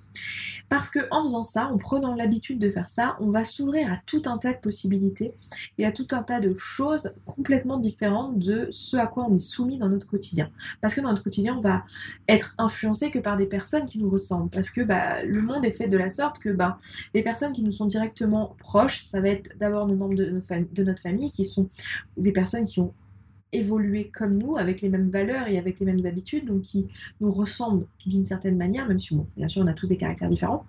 Parce 0.69 0.89
que 0.89 0.99
en 1.11 1.23
faisant 1.23 1.43
ça, 1.43 1.67
en 1.67 1.77
prenant 1.77 2.15
l'habitude 2.15 2.59
de 2.59 2.69
faire 2.69 2.89
ça, 2.89 3.15
on 3.19 3.29
va 3.29 3.43
s'ouvrir 3.43 3.91
à 3.91 3.97
tout 4.05 4.23
un 4.25 4.37
tas 4.37 4.53
de 4.53 4.59
possibilités 4.59 5.33
et 5.77 5.85
à 5.85 5.91
tout 5.91 6.07
un 6.11 6.23
tas 6.23 6.39
de 6.39 6.53
choses 6.55 7.13
complètement 7.25 7.77
différentes 7.77 8.39
de 8.39 8.67
ce 8.71 8.97
à 8.97 9.07
quoi 9.07 9.25
on 9.29 9.35
est 9.35 9.39
soumis 9.39 9.77
dans 9.77 9.89
notre 9.89 10.07
quotidien. 10.07 10.49
Parce 10.81 10.95
que 10.95 11.01
dans 11.01 11.09
notre 11.09 11.23
quotidien, 11.23 11.55
on 11.57 11.61
va 11.61 11.83
être 12.27 12.55
influencé 12.57 13.11
que 13.11 13.19
par 13.19 13.37
des 13.37 13.45
personnes 13.45 13.85
qui 13.85 13.99
nous 13.99 14.09
ressemblent. 14.09 14.49
Parce 14.49 14.69
que 14.69 14.81
bah, 14.81 15.23
le 15.23 15.41
monde 15.41 15.65
est 15.65 15.71
fait 15.71 15.87
de 15.87 15.97
la 15.97 16.09
sorte 16.09 16.39
que 16.39 16.49
bah, 16.49 16.79
les 17.13 17.21
personnes 17.21 17.51
qui 17.51 17.61
nous 17.61 17.71
sont 17.71 17.85
directement 17.85 18.55
proches, 18.59 19.05
ça 19.05 19.21
va 19.21 19.29
être 19.29 19.57
d'abord 19.57 19.87
nos 19.87 19.95
membres 19.95 20.15
de 20.15 20.83
notre 20.83 21.01
famille 21.01 21.31
qui 21.31 21.45
sont 21.45 21.69
des 22.17 22.31
personnes 22.31 22.65
qui 22.65 22.79
ont 22.79 22.93
évoluer 23.55 24.09
comme 24.09 24.37
nous, 24.37 24.57
avec 24.57 24.81
les 24.81 24.89
mêmes 24.89 25.09
valeurs 25.09 25.47
et 25.47 25.57
avec 25.57 25.79
les 25.79 25.85
mêmes 25.85 26.05
habitudes, 26.05 26.45
donc 26.45 26.61
qui 26.61 26.89
nous 27.21 27.31
ressemblent 27.31 27.85
d'une 28.05 28.23
certaine 28.23 28.57
manière, 28.57 28.87
même 28.87 28.99
si, 28.99 29.17
bien 29.37 29.47
sûr, 29.47 29.61
on 29.63 29.67
a 29.67 29.73
tous 29.73 29.87
des 29.87 29.97
caractères 29.97 30.29
différents. 30.29 30.65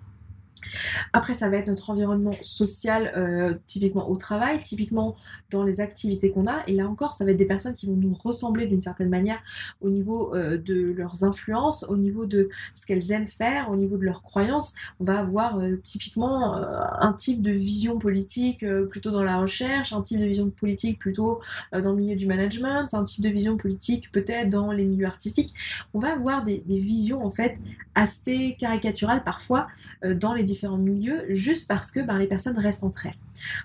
Après, 1.13 1.33
ça 1.33 1.49
va 1.49 1.57
être 1.57 1.67
notre 1.67 1.89
environnement 1.89 2.35
social, 2.41 3.11
euh, 3.15 3.53
typiquement 3.67 4.09
au 4.09 4.15
travail, 4.15 4.59
typiquement 4.59 5.15
dans 5.51 5.63
les 5.63 5.81
activités 5.81 6.31
qu'on 6.31 6.47
a. 6.47 6.63
Et 6.67 6.73
là 6.73 6.87
encore, 6.87 7.13
ça 7.13 7.25
va 7.25 7.31
être 7.31 7.37
des 7.37 7.45
personnes 7.45 7.73
qui 7.73 7.87
vont 7.87 7.95
nous 7.95 8.13
ressembler 8.13 8.67
d'une 8.67 8.81
certaine 8.81 9.09
manière 9.09 9.39
au 9.81 9.89
niveau 9.89 10.35
euh, 10.35 10.57
de 10.57 10.93
leurs 10.95 11.23
influences, 11.23 11.83
au 11.89 11.97
niveau 11.97 12.25
de 12.25 12.49
ce 12.73 12.85
qu'elles 12.85 13.11
aiment 13.11 13.27
faire, 13.27 13.69
au 13.69 13.75
niveau 13.75 13.97
de 13.97 14.03
leurs 14.03 14.23
croyances. 14.23 14.73
On 14.99 15.03
va 15.03 15.19
avoir 15.19 15.59
euh, 15.59 15.77
typiquement 15.77 16.55
un 16.55 17.13
type 17.13 17.41
de 17.41 17.51
vision 17.51 17.99
politique 17.99 18.65
plutôt 18.89 19.11
dans 19.11 19.23
la 19.23 19.37
recherche, 19.37 19.93
un 19.93 20.01
type 20.01 20.19
de 20.19 20.25
vision 20.25 20.49
politique 20.49 20.99
plutôt 20.99 21.39
dans 21.71 21.91
le 21.91 21.95
milieu 21.95 22.15
du 22.15 22.25
management, 22.25 22.93
un 22.93 23.03
type 23.03 23.23
de 23.23 23.29
vision 23.29 23.57
politique 23.57 24.11
peut-être 24.11 24.49
dans 24.49 24.71
les 24.71 24.85
milieux 24.85 25.05
artistiques. 25.05 25.53
On 25.93 25.99
va 25.99 26.13
avoir 26.13 26.43
des, 26.43 26.63
des 26.65 26.79
visions 26.79 27.23
en 27.23 27.29
fait 27.29 27.59
assez 27.95 28.55
caricaturales 28.59 29.23
parfois 29.23 29.67
dans 30.03 30.33
les 30.33 30.43
différents 30.43 30.56
milieux 30.77 31.25
juste 31.29 31.67
parce 31.67 31.91
que 31.91 31.99
ben, 31.99 32.17
les 32.17 32.27
personnes 32.27 32.57
restent 32.57 32.83
entre 32.83 33.05
elles. 33.05 33.17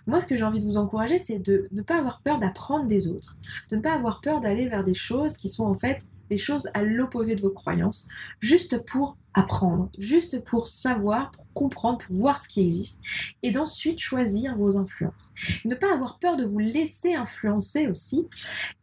Moi, 0.06 0.20
ce 0.20 0.26
que 0.26 0.36
j'ai 0.36 0.44
envie 0.44 0.60
de 0.60 0.64
vous 0.64 0.76
encourager, 0.76 1.18
c'est 1.18 1.38
de 1.38 1.68
ne 1.72 1.82
pas 1.82 1.98
avoir 1.98 2.20
peur 2.20 2.38
d'apprendre 2.38 2.86
des 2.86 3.08
autres, 3.08 3.36
de 3.70 3.76
ne 3.76 3.80
pas 3.80 3.94
avoir 3.94 4.20
peur 4.20 4.40
d'aller 4.40 4.68
vers 4.68 4.84
des 4.84 4.94
choses 4.94 5.36
qui 5.36 5.48
sont 5.48 5.64
en 5.64 5.74
fait 5.74 6.06
des 6.32 6.38
choses 6.38 6.70
à 6.72 6.82
l'opposé 6.82 7.36
de 7.36 7.42
vos 7.42 7.50
croyances, 7.50 8.08
juste 8.40 8.78
pour 8.86 9.18
apprendre, 9.34 9.90
juste 9.98 10.42
pour 10.42 10.68
savoir, 10.68 11.30
pour 11.30 11.46
comprendre, 11.52 11.98
pour 11.98 12.16
voir 12.16 12.40
ce 12.40 12.48
qui 12.48 12.62
existe, 12.62 13.00
et 13.42 13.50
d'ensuite 13.50 13.98
choisir 13.98 14.56
vos 14.56 14.78
influences. 14.78 15.34
Ne 15.66 15.74
pas 15.74 15.92
avoir 15.92 16.18
peur 16.18 16.36
de 16.36 16.44
vous 16.44 16.58
laisser 16.58 17.14
influencer 17.14 17.86
aussi, 17.86 18.28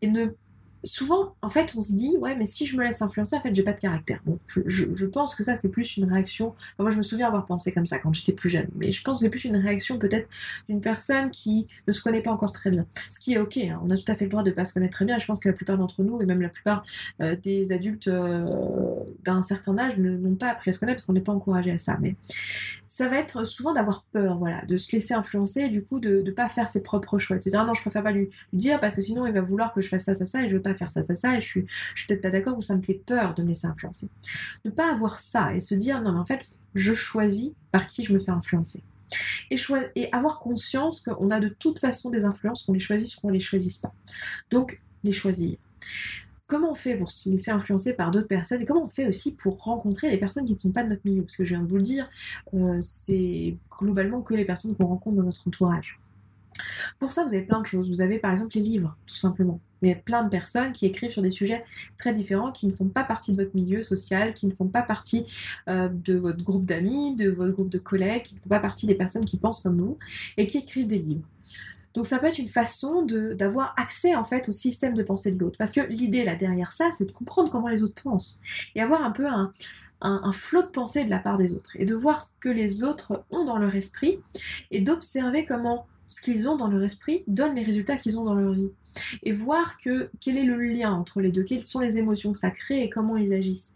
et 0.04 0.08
ne 0.08 0.28
souvent, 0.84 1.36
en 1.42 1.50
fait, 1.50 1.74
on 1.76 1.82
se 1.82 1.94
dit, 1.94 2.16
ouais, 2.18 2.36
mais 2.36 2.46
si 2.46 2.66
je 2.66 2.78
me 2.78 2.84
laisse 2.84 3.02
influencer, 3.02 3.36
en 3.36 3.42
fait, 3.42 3.54
j'ai 3.54 3.64
pas 3.64 3.74
de 3.74 3.80
caractère. 3.80 4.20
Bon, 4.26 4.40
je, 4.46 5.06
pense 5.06 5.36
que 5.36 5.44
ça, 5.44 5.56
c'est 5.56 5.70
plus 5.70 5.98
une 5.98 6.06
réaction. 6.06 6.56
moi, 6.78 6.90
je 6.92 6.98
me 6.98 7.02
souviens 7.02 7.28
avoir 7.28 7.46
pensé 7.46 7.72
comme 7.72 7.86
ça 7.86 8.00
quand 8.00 8.14
j'étais 8.14 8.34
plus 8.34 8.50
jeune, 8.50 8.68
mais 8.76 8.92
je 8.92 9.04
pense 9.04 9.20
que 9.20 9.26
c'est 9.26 9.30
plus 9.30 9.46
une 9.46 9.58
réaction 9.58 9.98
peut-être 9.98 10.30
d'une 10.68 10.82
personne 10.82 11.30
qui 11.32 11.68
ne 11.88 11.92
se 11.92 12.02
connaît 12.02 12.22
pas 12.22 12.32
encore 12.32 12.52
très 12.52 12.70
bien. 12.70 12.86
Ce 13.10 13.20
qui 13.20 13.34
est 13.34 13.40
ok, 13.40 13.58
hein. 13.58 13.82
on 13.84 13.90
a 13.90 13.98
tout 13.98 14.10
à 14.12 14.16
fait 14.16 14.26
le 14.26 14.32
droit 14.32 14.44
de 14.44 14.50
ne 14.50 14.56
pas 14.56 14.66
se 14.66 14.74
connaître 14.74 14.96
très 14.96 15.06
bien. 15.06 15.18
je 15.18 15.26
pense 15.26 15.40
que 15.40 15.50
la 15.50 15.54
plupart 15.54 15.78
d'entre 15.78 16.04
nous, 16.04 16.22
et 16.22 16.26
même 16.26 16.42
la 16.42 16.50
plupart 16.50 16.84
euh, 17.22 17.36
des 17.36 17.72
adultes 17.72 18.08
euh, 18.08 18.46
d'un 19.24 19.42
certain 19.42 19.78
âge, 19.78 19.98
n'ont 19.98 20.36
pas 20.36 20.50
appris 20.50 20.70
à 20.70 20.74
se 20.74 20.80
connaître 20.80 20.98
parce 20.98 21.06
qu'on 21.06 21.14
n'est 21.14 21.22
pas 21.22 21.34
encouragé 21.34 21.72
à 21.72 21.78
ça. 21.78 21.98
Mais 22.00 22.16
ça 22.88 23.08
va 23.08 23.18
être 23.18 23.46
souvent 23.46 23.74
d'avoir 23.74 24.04
peur, 24.12 24.38
voilà, 24.38 24.66
de 24.66 24.76
se 24.76 24.92
laisser 24.92 25.14
influencer, 25.14 25.70
du 25.70 25.84
coup, 25.84 26.00
de 26.00 26.22
ne 26.22 26.32
pas 26.32 26.48
faire 26.50 26.68
ses 26.68 26.84
propres 26.84 27.18
choix, 27.18 27.38
de 27.38 27.44
se 27.44 27.50
dire, 27.50 27.64
non, 27.66 27.74
je 27.74 27.82
préfère 27.82 28.04
pas 28.04 28.12
lui, 28.12 28.30
dire 28.52 28.80
parce 28.80 28.94
que 28.94 29.02
sinon, 29.02 29.26
il 29.28 29.34
va 29.34 29.42
vouloir 29.42 29.74
que 29.74 29.80
je 29.80 29.88
fasse 29.90 30.06
ça, 30.06 30.14
ça, 30.16 30.26
ça, 30.26 30.44
et 30.44 30.50
je 30.50 30.56
veux 30.56 30.62
faire 30.76 30.92
ça, 30.92 31.04
ça, 31.04 31.16
ça, 31.16 31.38
et 31.38 31.42
je 31.42 31.46
suis, 31.46 31.62
peut-être 32.08 32.22
pas 32.22 32.30
d'accord 32.30 32.58
ou 32.58 32.62
ça 32.62 32.76
me 32.76 32.82
fait 32.82 33.02
peur 33.06 33.36
de 33.36 33.44
me 33.44 33.50
laisser 33.50 33.68
influencer. 33.68 34.10
Ne 34.66 34.72
pas 34.72 34.92
avoir 34.92 35.20
ça 35.20 35.54
et 35.54 35.60
se 35.60 35.76
dire 35.76 36.02
non, 36.02 36.14
mais 36.14 36.20
en 36.20 36.26
fait, 36.26 36.60
je 36.76 36.94
choisis 36.94 37.52
par 37.72 37.88
qui 37.88 38.04
je 38.04 38.14
me 38.14 38.20
fais 38.20 38.32
influencer. 38.32 38.84
Et, 39.50 39.58
et 39.96 40.14
avoir 40.14 40.40
conscience 40.40 41.02
qu'on 41.02 41.32
a 41.32 41.40
de 41.40 41.50
toute 41.50 41.80
façon 41.80 42.10
des 42.10 42.26
influences, 42.26 42.64
qu'on 42.64 42.74
les 42.74 42.80
choisisse 42.80 43.18
ou 43.18 43.22
qu'on 43.22 43.30
les 43.30 43.40
choisisse 43.40 43.80
pas. 43.80 43.94
Donc, 44.52 44.82
les 45.04 45.12
choisir. 45.12 45.58
Comment 46.48 46.72
on 46.72 46.76
fait 46.76 46.96
pour 46.96 47.12
se 47.12 47.30
laisser 47.30 47.52
influencer 47.52 47.94
par 47.94 48.10
d'autres 48.10 48.28
personnes 48.28 48.62
et 48.62 48.66
comment 48.66 48.84
on 48.84 48.88
fait 48.88 49.08
aussi 49.08 49.36
pour 49.36 49.64
rencontrer 49.64 50.10
des 50.10 50.18
personnes 50.18 50.46
qui 50.46 50.54
ne 50.54 50.60
sont 50.60 50.72
pas 50.72 50.84
de 50.84 50.90
notre 50.90 51.02
milieu? 51.06 51.22
Parce 51.22 51.36
que 51.36 51.44
je 51.44 51.50
viens 51.50 51.62
de 51.62 51.70
vous 51.70 51.78
le 51.78 51.84
dire, 51.84 52.10
euh, 52.56 52.80
c'est 52.82 53.56
globalement 53.70 54.22
que 54.22 54.34
les 54.34 54.46
personnes 54.46 54.76
qu'on 54.76 54.88
rencontre 54.88 55.18
dans 55.18 55.24
notre 55.24 55.48
entourage. 55.48 56.00
Pour 56.98 57.14
ça, 57.14 57.24
vous 57.24 57.34
avez 57.34 57.44
plein 57.44 57.62
de 57.62 57.66
choses. 57.66 57.90
Vous 57.90 58.02
avez 58.02 58.18
par 58.18 58.32
exemple 58.32 58.56
les 58.56 58.62
livres, 58.62 58.98
tout 59.06 59.16
simplement. 59.16 59.60
A 59.84 59.96
plein 59.96 60.24
de 60.24 60.30
personnes 60.30 60.72
qui 60.72 60.86
écrivent 60.86 61.12
sur 61.12 61.22
des 61.22 61.32
sujets 61.32 61.64
très 61.98 62.14
différents, 62.14 62.52
qui 62.52 62.68
ne 62.68 62.74
font 62.74 62.88
pas 62.88 63.04
partie 63.04 63.32
de 63.32 63.42
votre 63.42 63.56
milieu 63.56 63.84
social, 63.84 64.34
qui 64.34 64.48
ne 64.48 64.54
font 64.54 64.68
pas 64.68 64.82
partie 64.82 65.26
euh, 65.68 65.90
de 65.90 66.16
votre 66.16 66.44
groupe 66.44 66.66
d'amis, 66.66 67.16
de 67.16 67.30
votre 67.30 67.52
groupe 67.52 67.70
de 67.70 67.78
collègues, 67.78 68.24
qui 68.24 68.36
ne 68.36 68.40
font 68.40 68.50
pas 68.50 68.60
partie 68.60 68.88
des 68.88 68.96
personnes 68.96 69.26
qui 69.26 69.38
pensent 69.38 69.62
comme 69.62 69.80
vous, 69.80 69.98
et 70.38 70.48
qui 70.48 70.58
écrivent 70.58 70.88
des 70.88 70.98
livres. 70.98 71.28
Donc 71.94 72.06
ça 72.06 72.20
peut 72.20 72.28
être 72.28 72.38
une 72.38 72.50
façon 72.50 73.04
d'avoir 73.04 73.74
accès 73.78 74.16
en 74.16 74.24
fait 74.24 74.48
au 74.48 74.52
système 74.52 74.94
de 74.94 75.04
pensée 75.04 75.32
de 75.32 75.40
l'autre. 75.40 75.58
Parce 75.58 75.72
que 75.72 75.82
l'idée 75.82 76.24
là 76.24 76.36
derrière 76.36 76.72
ça, 76.72 76.90
c'est 76.92 77.06
de 77.06 77.12
comprendre 77.12 77.52
comment 77.52 77.68
les 77.68 77.84
autres 77.84 78.02
pensent. 78.02 78.40
Et 78.76 78.82
avoir 78.82 79.04
un 79.04 79.12
peu 79.12 79.28
un, 79.28 79.52
un, 80.02 80.32
flot 80.32 80.62
de 80.62 80.68
pensée 80.68 81.04
de 81.04 81.10
la 81.10 81.20
part 81.20 81.38
des 81.38 81.54
autres. 81.54 81.72
Et 81.76 81.86
de 81.86 81.96
voir 81.96 82.22
ce 82.22 82.30
que 82.40 82.50
les 82.50 82.84
autres 82.84 83.24
ont 83.32 83.44
dans 83.44 83.58
leur 83.58 83.76
esprit. 83.76 84.20
Et 84.72 84.82
d'observer 84.82 85.46
comment 85.46 85.88
ce 86.10 86.22
qu'ils 86.22 86.50
ont 86.50 86.58
dans 86.58 86.68
leur 86.68 86.84
esprit 86.84 87.24
donne 87.28 87.56
les 87.56 87.62
résultats 87.62 87.96
qu'ils 87.96 88.18
ont 88.18 88.26
dans 88.26 88.34
leur 88.34 88.52
vie. 88.52 88.72
Et 89.22 89.32
voir 89.32 89.78
que 89.78 90.10
quel 90.20 90.38
est 90.38 90.44
le 90.44 90.58
lien 90.60 90.92
entre 90.92 91.22
les 91.22 91.32
deux, 91.32 91.44
quelles 91.44 91.64
sont 91.64 91.80
les 91.80 92.00
émotions 92.00 92.34
que 92.34 92.40
ça 92.40 92.50
crée 92.50 92.84
et 92.84 92.90
comment 92.90 93.16
ils 93.16 93.32
agissent. 93.32 93.76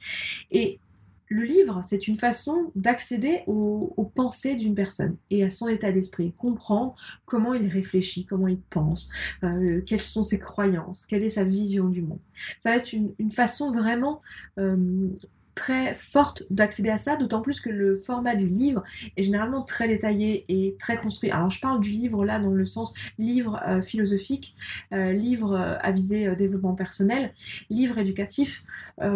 Et 0.50 0.80
le 1.28 1.44
livre, 1.44 1.82
c'est 1.84 2.08
une 2.08 2.18
façon 2.18 2.72
d'accéder 2.76 3.42
aux, 3.46 4.12
pensées 4.16 4.56
d'une 4.56 4.76
personne 4.76 5.16
et 5.30 5.44
à 5.44 5.50
son 5.50 5.68
état 5.68 5.92
d'esprit, 5.92 6.34
comprendre 6.38 6.96
comment 7.26 7.54
il 7.54 7.68
réfléchit, 7.68 8.26
comment 8.26 8.48
il 8.48 8.60
pense, 8.60 9.10
euh, 9.44 9.82
quelles 9.86 10.02
sont 10.02 10.24
ses 10.24 10.40
croyances, 10.40 11.06
quelle 11.06 11.24
est 11.24 11.32
sa 11.32 11.44
vision 11.44 11.88
du 11.88 12.02
monde. 12.02 12.20
Ça 12.60 12.72
va 12.72 12.78
être 12.78 12.94
une, 12.94 13.32
façon 13.32 13.72
vraiment 13.72 14.22
euh, 14.60 15.08
très 15.56 15.94
forte 15.96 16.44
d'accéder 16.50 16.90
à 16.90 16.98
ça, 16.98 17.16
d'autant 17.16 17.42
plus 17.42 17.60
que 17.60 17.70
le 17.70 17.96
format 17.96 18.36
du 18.36 18.48
livre 18.48 18.84
est 19.18 19.24
généralement 19.24 19.64
très 19.64 19.88
détaillé 19.88 20.46
et 20.48 20.76
très 20.80 20.98
construit. 20.98 21.32
Alors 21.32 21.50
je 21.50 21.60
parle 21.60 21.80
du 21.80 21.90
livre 21.90 22.26
là 22.26 22.40
dans 22.40 22.52
le 22.52 22.66
sens 22.66 22.94
livre 23.18 23.62
euh, 23.68 23.82
philosophique, 23.82 24.56
euh, 24.94 25.12
livre 25.12 25.54
euh, 25.54 25.78
à 25.80 25.92
viser 25.92 26.36
développement 26.36 26.74
personnel, 26.74 27.34
livre 27.70 27.98
éducatif, 27.98 28.64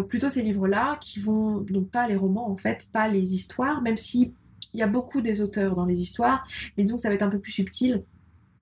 plutôt 0.10 0.30
ces 0.30 0.42
livres-là 0.42 0.98
qui 1.00 1.20
vont, 1.20 1.60
donc 1.60 1.90
pas 1.90 2.08
les 2.08 2.16
romans 2.16 2.50
en 2.50 2.58
fait, 2.58 2.88
pas 2.92 3.08
les 3.08 3.36
histoires, 3.36 3.82
même 3.82 3.98
si 3.98 4.34
il 4.74 4.80
y 4.80 4.84
a 4.84 4.88
beaucoup 4.88 5.22
des 5.22 5.42
auteurs 5.42 5.74
dans 5.74 5.86
les 5.86 6.02
histoires, 6.02 6.46
mais 6.76 6.84
disons 6.84 6.96
que 6.96 7.02
ça 7.02 7.10
va 7.10 7.16
être 7.16 7.24
un 7.24 7.30
peu 7.30 7.40
plus 7.40 7.52
subtil. 7.52 8.04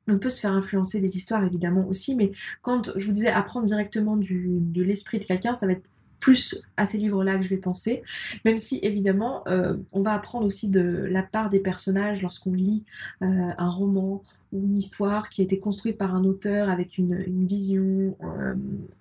On 0.08 0.20
peut 0.20 0.30
se 0.30 0.40
faire 0.40 0.52
influencer 0.52 1.00
des 1.00 1.18
histoires 1.18 1.44
évidemment 1.44 1.88
aussi, 1.88 2.16
mais 2.16 2.32
quand 2.62 2.92
je 2.96 3.08
vous 3.08 3.14
disais 3.14 3.30
apprendre 3.30 3.66
directement 3.66 4.18
du, 4.18 4.60
de 4.60 4.84
l'esprit 4.84 5.20
de 5.20 5.24
quelqu'un, 5.24 5.54
ça 5.54 5.66
va 5.66 5.74
être 5.74 5.90
plus 6.20 6.62
à 6.78 6.86
ces 6.86 6.98
livres-là 6.98 7.38
que 7.38 7.44
je 7.44 7.50
vais 7.50 7.58
penser, 7.58 8.02
même 8.46 8.58
si 8.58 8.80
évidemment 8.82 9.44
euh, 9.48 9.78
on 9.94 10.02
va 10.02 10.14
apprendre 10.14 10.46
aussi 10.46 10.70
de 10.70 10.82
la 11.10 11.24
part 11.24 11.50
des 11.50 11.60
personnages 11.60 12.22
lorsqu'on 12.22 12.54
lit 12.54 12.84
euh, 13.22 13.26
un 13.58 13.70
roman 13.70 14.22
ou 14.52 14.66
une 14.66 14.76
histoire 14.76 15.30
qui 15.30 15.42
a 15.42 15.44
été 15.44 15.60
construite 15.60 15.98
par 15.98 16.16
un 16.16 16.24
auteur 16.24 16.70
avec 16.70 16.98
une, 16.98 17.46
vision, 17.46 18.18
euh, 18.24 18.56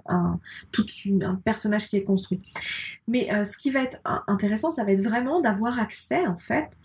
un, 0.06 0.38
tout 0.72 0.86
un 1.22 1.36
personnage 1.36 1.88
qui 1.88 1.96
est 1.96 2.02
construit. 2.02 2.40
Mais 3.06 3.28
ce 3.44 3.56
qui 3.56 3.70
va 3.70 3.82
être 3.82 3.98
intéressant, 4.26 4.70
ça 4.70 4.84
va 4.84 4.92
être 4.92 5.02
vraiment 5.02 5.40
d'avoir 5.40 5.78
accès 5.78 6.26
en 6.26 6.38
fait 6.38 6.78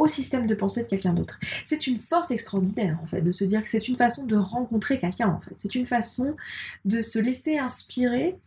au 0.00 0.06
système 0.06 0.46
de 0.46 0.54
pensée 0.54 0.82
de 0.82 0.88
quelqu'un 0.88 1.12
d'autre. 1.12 1.38
C'est 1.62 1.86
une 1.86 1.98
force 1.98 2.30
extraordinaire 2.30 2.98
en 3.02 3.06
fait 3.06 3.20
de 3.20 3.32
se 3.32 3.44
dire 3.44 3.62
que 3.62 3.68
c'est 3.68 3.86
une 3.86 3.96
façon 3.96 4.24
de 4.24 4.36
rencontrer 4.36 4.98
quelqu'un 4.98 5.28
en 5.28 5.40
fait. 5.40 5.52
C'est 5.58 5.74
une 5.74 5.84
façon 5.84 6.36
de 6.86 7.02
se 7.02 7.18
laisser 7.18 7.58
inspirer 7.58 8.38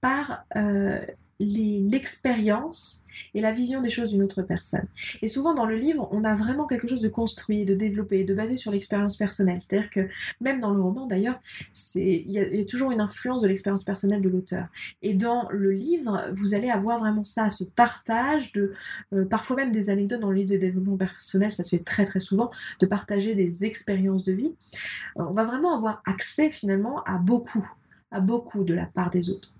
par 0.00 0.44
euh, 0.56 1.00
l'expérience 1.38 3.04
et 3.34 3.40
la 3.40 3.52
vision 3.52 3.80
des 3.80 3.90
choses 3.90 4.10
d'une 4.10 4.22
autre 4.22 4.42
personne. 4.42 4.86
Et 5.22 5.28
souvent 5.28 5.54
dans 5.54 5.66
le 5.66 5.76
livre, 5.76 6.08
on 6.10 6.24
a 6.24 6.34
vraiment 6.34 6.66
quelque 6.66 6.86
chose 6.86 7.00
de 7.00 7.08
construit, 7.08 7.64
de 7.64 7.74
développé, 7.74 8.24
de 8.24 8.34
basé 8.34 8.56
sur 8.56 8.72
l'expérience 8.72 9.16
personnelle. 9.16 9.58
C'est-à-dire 9.60 9.90
que 9.90 10.08
même 10.40 10.60
dans 10.60 10.70
le 10.70 10.80
roman 10.80 11.06
d'ailleurs, 11.06 11.38
il 11.94 12.30
y, 12.30 12.38
a 12.38 12.64
toujours 12.64 12.90
une 12.90 13.00
influence 13.00 13.42
de 13.42 13.48
l'expérience 13.48 13.84
personnelle 13.84 14.22
de 14.22 14.28
l'auteur. 14.28 14.66
Et 15.02 15.14
dans 15.14 15.48
le 15.50 15.72
livre, 15.72 16.26
vous 16.32 16.54
allez 16.54 16.70
avoir 16.70 16.98
vraiment 16.98 17.24
ça, 17.24 17.50
ce 17.50 17.64
partage 17.64 18.52
de, 18.52 18.72
euh, 19.12 19.24
parfois 19.24 19.56
même 19.56 19.72
des 19.72 19.90
anecdotes 19.90 20.20
dans 20.20 20.30
le 20.30 20.36
livre 20.36 20.50
de 20.50 20.56
développement 20.56 20.96
personnel, 20.96 21.52
ça 21.52 21.64
se 21.64 21.76
fait 21.76 21.84
très 21.84 22.04
très 22.04 22.20
souvent, 22.20 22.50
de 22.80 22.86
partager 22.86 23.34
des 23.34 23.64
expériences 23.64 24.24
de 24.24 24.32
vie. 24.32 24.54
Euh, 25.18 25.24
on 25.28 25.32
va 25.32 25.44
vraiment 25.44 25.76
avoir 25.76 26.02
accès 26.06 26.50
finalement 26.50 27.02
à 27.04 27.18
beaucoup, 27.18 27.66
à 28.10 28.20
beaucoup 28.20 28.64
de 28.64 28.74
la 28.74 28.86
part 28.86 29.10
des 29.10 29.30
autres. 29.30 29.55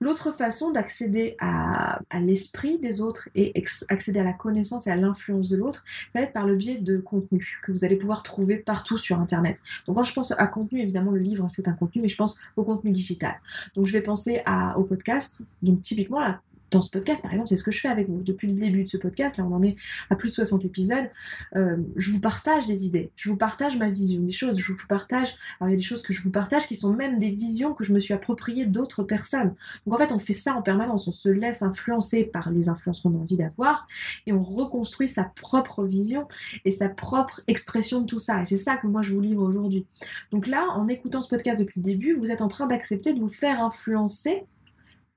L'autre 0.00 0.30
façon 0.30 0.70
d'accéder 0.70 1.36
à, 1.40 2.00
l'esprit 2.20 2.78
des 2.78 3.00
autres 3.00 3.28
et 3.34 3.52
accéder 3.88 4.20
à 4.20 4.24
la 4.24 4.32
connaissance 4.32 4.86
et 4.86 4.90
à 4.90 4.96
l'influence 4.96 5.48
de 5.48 5.56
l'autre, 5.56 5.84
ça 6.12 6.20
va 6.20 6.24
être 6.24 6.32
par 6.32 6.46
le 6.46 6.54
biais 6.54 6.78
de 6.78 6.98
contenu 6.98 7.58
que 7.62 7.72
vous 7.72 7.84
allez 7.84 7.96
pouvoir 7.96 8.22
trouver 8.22 8.56
partout 8.56 8.98
sur 8.98 9.18
Internet. 9.18 9.60
Donc 9.86 9.96
quand 9.96 10.02
je 10.02 10.12
pense 10.12 10.32
à 10.32 10.46
contenu, 10.46 10.80
évidemment 10.80 11.10
le 11.10 11.20
livre 11.20 11.46
c'est 11.48 11.68
un 11.68 11.72
contenu, 11.72 12.02
mais 12.02 12.08
je 12.08 12.16
pense 12.16 12.38
au 12.56 12.64
contenu 12.64 12.90
digital. 12.90 13.40
Donc 13.74 13.86
je 13.86 13.92
vais 13.92 14.02
penser 14.02 14.42
au 14.76 14.84
podcast. 14.84 15.42
Donc 15.62 15.82
typiquement 15.82 16.20
là, 16.20 16.40
dans 16.70 16.80
ce 16.80 16.90
podcast, 16.90 17.22
par 17.22 17.32
exemple, 17.32 17.48
c'est 17.48 17.56
ce 17.56 17.62
que 17.62 17.70
je 17.70 17.80
fais 17.80 17.88
avec 17.88 18.08
vous. 18.08 18.22
Depuis 18.22 18.48
le 18.48 18.54
début 18.54 18.84
de 18.84 18.88
ce 18.88 18.96
podcast, 18.96 19.36
là 19.36 19.44
on 19.44 19.54
en 19.54 19.62
est 19.62 19.76
à 20.10 20.16
plus 20.16 20.30
de 20.30 20.34
60 20.34 20.64
épisodes, 20.64 21.08
euh, 21.56 21.76
je 21.96 22.10
vous 22.10 22.20
partage 22.20 22.66
des 22.66 22.86
idées, 22.86 23.10
je 23.16 23.30
vous 23.30 23.36
partage 23.36 23.76
ma 23.76 23.90
vision 23.90 24.20
des 24.20 24.30
choses, 24.30 24.58
je 24.58 24.72
vous 24.72 24.86
partage, 24.88 25.34
alors 25.60 25.68
il 25.68 25.72
y 25.72 25.74
a 25.74 25.76
des 25.76 25.82
choses 25.82 26.02
que 26.02 26.12
je 26.12 26.22
vous 26.22 26.30
partage 26.30 26.66
qui 26.66 26.76
sont 26.76 26.92
même 26.92 27.18
des 27.18 27.30
visions 27.30 27.74
que 27.74 27.84
je 27.84 27.92
me 27.92 27.98
suis 27.98 28.14
appropriées 28.14 28.66
d'autres 28.66 29.02
personnes. 29.02 29.54
Donc 29.86 29.94
en 29.94 29.98
fait, 29.98 30.12
on 30.12 30.18
fait 30.18 30.32
ça 30.32 30.54
en 30.54 30.62
permanence, 30.62 31.08
on 31.08 31.12
se 31.12 31.28
laisse 31.28 31.62
influencer 31.62 32.24
par 32.24 32.50
les 32.50 32.68
influences 32.68 33.00
qu'on 33.00 33.14
a 33.14 33.18
envie 33.18 33.36
d'avoir 33.36 33.86
et 34.26 34.32
on 34.32 34.42
reconstruit 34.42 35.08
sa 35.08 35.24
propre 35.24 35.84
vision 35.84 36.28
et 36.64 36.70
sa 36.70 36.88
propre 36.88 37.40
expression 37.46 38.00
de 38.00 38.06
tout 38.06 38.18
ça. 38.18 38.42
Et 38.42 38.44
c'est 38.44 38.58
ça 38.58 38.76
que 38.76 38.86
moi 38.86 39.02
je 39.02 39.14
vous 39.14 39.20
livre 39.20 39.42
aujourd'hui. 39.42 39.86
Donc 40.32 40.46
là, 40.46 40.66
en 40.74 40.88
écoutant 40.88 41.22
ce 41.22 41.28
podcast 41.28 41.60
depuis 41.60 41.80
le 41.80 41.84
début, 41.84 42.14
vous 42.14 42.30
êtes 42.30 42.42
en 42.42 42.48
train 42.48 42.66
d'accepter 42.66 43.12
de 43.12 43.20
vous 43.20 43.28
faire 43.28 43.62
influencer 43.62 44.44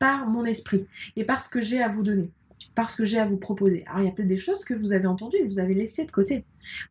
par 0.01 0.25
mon 0.25 0.46
esprit 0.46 0.88
et 1.15 1.24
par 1.24 1.43
ce 1.43 1.48
que 1.48 1.62
j'ai 1.62 1.79
à 1.79 1.88
vous 1.88 2.01
donner, 2.01 2.31
par 2.74 2.89
ce 2.89 2.98
que 2.98 3.05
j'ai 3.05 3.20
à 3.20 3.25
vous 3.25 3.38
proposer. 3.38 3.84
Alors 3.86 4.01
il 4.01 4.05
y 4.05 4.10
a 4.10 4.12
peut-être 4.12 4.27
des 4.27 4.36
choses 4.36 4.65
que 4.65 4.74
vous 4.74 4.93
avez 4.93 5.05
entendues 5.05 5.38
et 5.38 5.46
vous 5.46 5.60
avez 5.60 5.75
laissées 5.75 6.05
de 6.05 6.12
côté. 6.12 6.43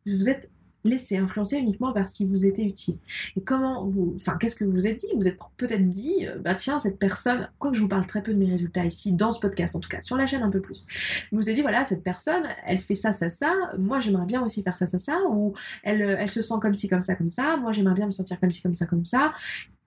Vous 0.07 0.29
êtes 0.29 0.49
laissé 0.85 1.17
influencer 1.17 1.57
uniquement 1.57 1.93
par 1.93 2.07
ce 2.07 2.15
qui 2.15 2.25
vous 2.25 2.47
était 2.47 2.63
utile. 2.63 2.99
Et 3.37 3.43
comment 3.43 3.85
vous, 3.85 4.13
enfin, 4.15 4.37
qu'est-ce 4.39 4.55
que 4.55 4.65
vous 4.65 4.71
vous 4.71 4.87
êtes 4.87 5.01
dit? 5.01 5.09
Vous 5.17 5.27
êtes 5.27 5.39
peut-être 5.57 5.91
dit, 5.91 6.25
euh, 6.27 6.39
bah 6.39 6.55
tiens, 6.55 6.79
cette 6.79 7.01
personne, 7.01 7.51
quoi 7.59 7.73
que 7.73 7.77
je 7.77 7.83
vous 7.83 7.89
parle 7.89 8.07
très 8.07 8.23
peu 8.23 8.33
de 8.33 8.39
mes 8.39 8.47
résultats 8.47 8.85
ici, 8.85 9.13
dans 9.13 9.33
ce 9.33 9.41
podcast 9.41 9.75
en 9.75 9.81
tout 9.81 9.89
cas, 9.89 10.01
sur 10.01 10.17
la 10.17 10.27
chaîne 10.27 10.45
un 10.45 10.51
peu 10.51 10.61
plus. 10.61 10.87
Vous 11.33 11.39
vous 11.39 11.51
êtes 11.51 11.57
dit, 11.57 11.63
voilà, 11.63 11.83
cette 11.83 12.05
personne, 12.05 12.45
elle 12.65 12.79
fait 12.79 12.95
ça, 12.95 13.13
ça, 13.13 13.29
ça, 13.29 13.53
moi 13.77 13.99
j'aimerais 13.99 14.27
bien 14.27 14.41
aussi 14.41 14.63
faire 14.63 14.77
ça, 14.77 14.87
ça, 14.87 15.01
ça, 15.01 15.19
ou 15.29 15.53
elle, 15.83 16.01
elle 16.01 16.31
se 16.31 16.43
sent 16.43 16.55
comme 16.63 16.77
ci, 16.77 16.89
comme 16.89 17.03
ça, 17.03 17.17
comme 17.17 17.29
ça, 17.29 17.57
moi 17.57 17.73
j'aimerais 17.73 17.95
bien 17.97 18.07
me 18.07 18.13
sentir 18.13 18.39
comme 18.39 18.53
ci, 18.53 18.63
comme 18.63 18.77
ça, 18.77 18.87
comme 18.87 19.05
ça. 19.05 19.35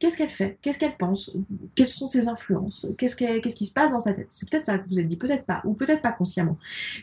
Qu'est-ce 0.04 0.18
qu'elle 0.18 0.30
fait? 0.30 0.58
Qu'est-ce 0.62 0.78
qu'elle 0.78 0.98
pense? 0.98 1.34
Quelles 1.76 1.88
sont 1.88 2.08
ses 2.08 2.28
influences? 2.28 2.94
Qu'est-ce 2.98 3.16
qui 3.16 3.66
se 3.66 3.72
passe 3.72 3.92
dans 3.92 4.00
sa 4.00 4.12
tête? 4.12 4.26
C'est 4.28 4.50
peut-être 4.50 4.66
ça 4.66 4.78
que 4.78 4.90
vous 4.90 4.98
avez 4.98 5.08
dit, 5.08 5.16
peut-être 5.16 5.46
pas, 5.46 5.62
ou 5.64 5.76
peut-être 5.76 6.02
pas 6.02 6.12
consciemment. 6.12 6.58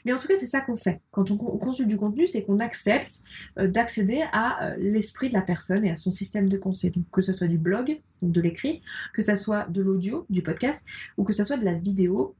Mais 0.04 0.12
en 0.12 0.18
tout 0.18 0.28
cas, 0.28 0.34
c'est 0.36 0.44
ça 0.44 0.60
qu'on 0.60 0.76
fait. 0.76 1.00
Quand 1.10 1.30
on, 1.30 1.38
consulte 1.38 1.88
du 1.88 1.96
contenu, 1.96 2.26
c'est 2.26 2.42
qu'on 2.42 2.58
accepte 2.58 3.22
euh, 3.58 3.68
d'accéder 3.68 4.22
à 4.34 4.66
euh, 4.66 4.76
l'esprit 4.76 5.30
de 5.30 5.32
la 5.32 5.40
personne 5.40 5.82
et 5.86 5.90
à 5.90 5.96
son 5.96 6.10
système 6.10 6.50
de 6.50 6.58
pensée. 6.58 6.90
Donc 6.90 7.06
que 7.10 7.22
ce 7.22 7.32
soit 7.32 7.46
du 7.46 7.56
blog, 7.56 7.98
donc 8.20 8.32
de 8.32 8.40
l'écrit, 8.42 8.82
que 9.14 9.22
ce 9.22 9.34
soit 9.34 9.66
de 9.70 9.80
l'audio, 9.80 10.26
du 10.28 10.42
podcast, 10.42 10.84
ou 11.16 11.24
que 11.24 11.32
ce 11.32 11.42
soit 11.42 11.56
de 11.56 11.64
la 11.64 11.72
vidéo, 11.72 12.34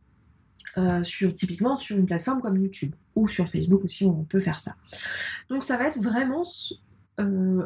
euh, 0.77 1.03
sur, 1.05 1.33
typiquement 1.33 1.79
sur 1.79 1.97
une 1.97 2.05
plateforme 2.05 2.43
comme 2.43 2.59
YouTube 2.59 2.95
ou 3.17 3.29
sur 3.29 3.49
Facebook 3.49 3.83
aussi 3.83 4.05
on 4.05 4.25
peut 4.25 4.41
faire 4.41 4.61
ça. 4.61 4.77
Donc 5.49 5.65
ça 5.65 5.79
va 5.79 5.87
être 5.87 6.01
vraiment 6.01 6.45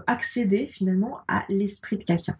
accéder 0.06 0.66
finalement 0.66 1.20
à 1.28 1.44
l'esprit 1.48 1.96
de 1.96 2.04
quelqu'un. 2.04 2.36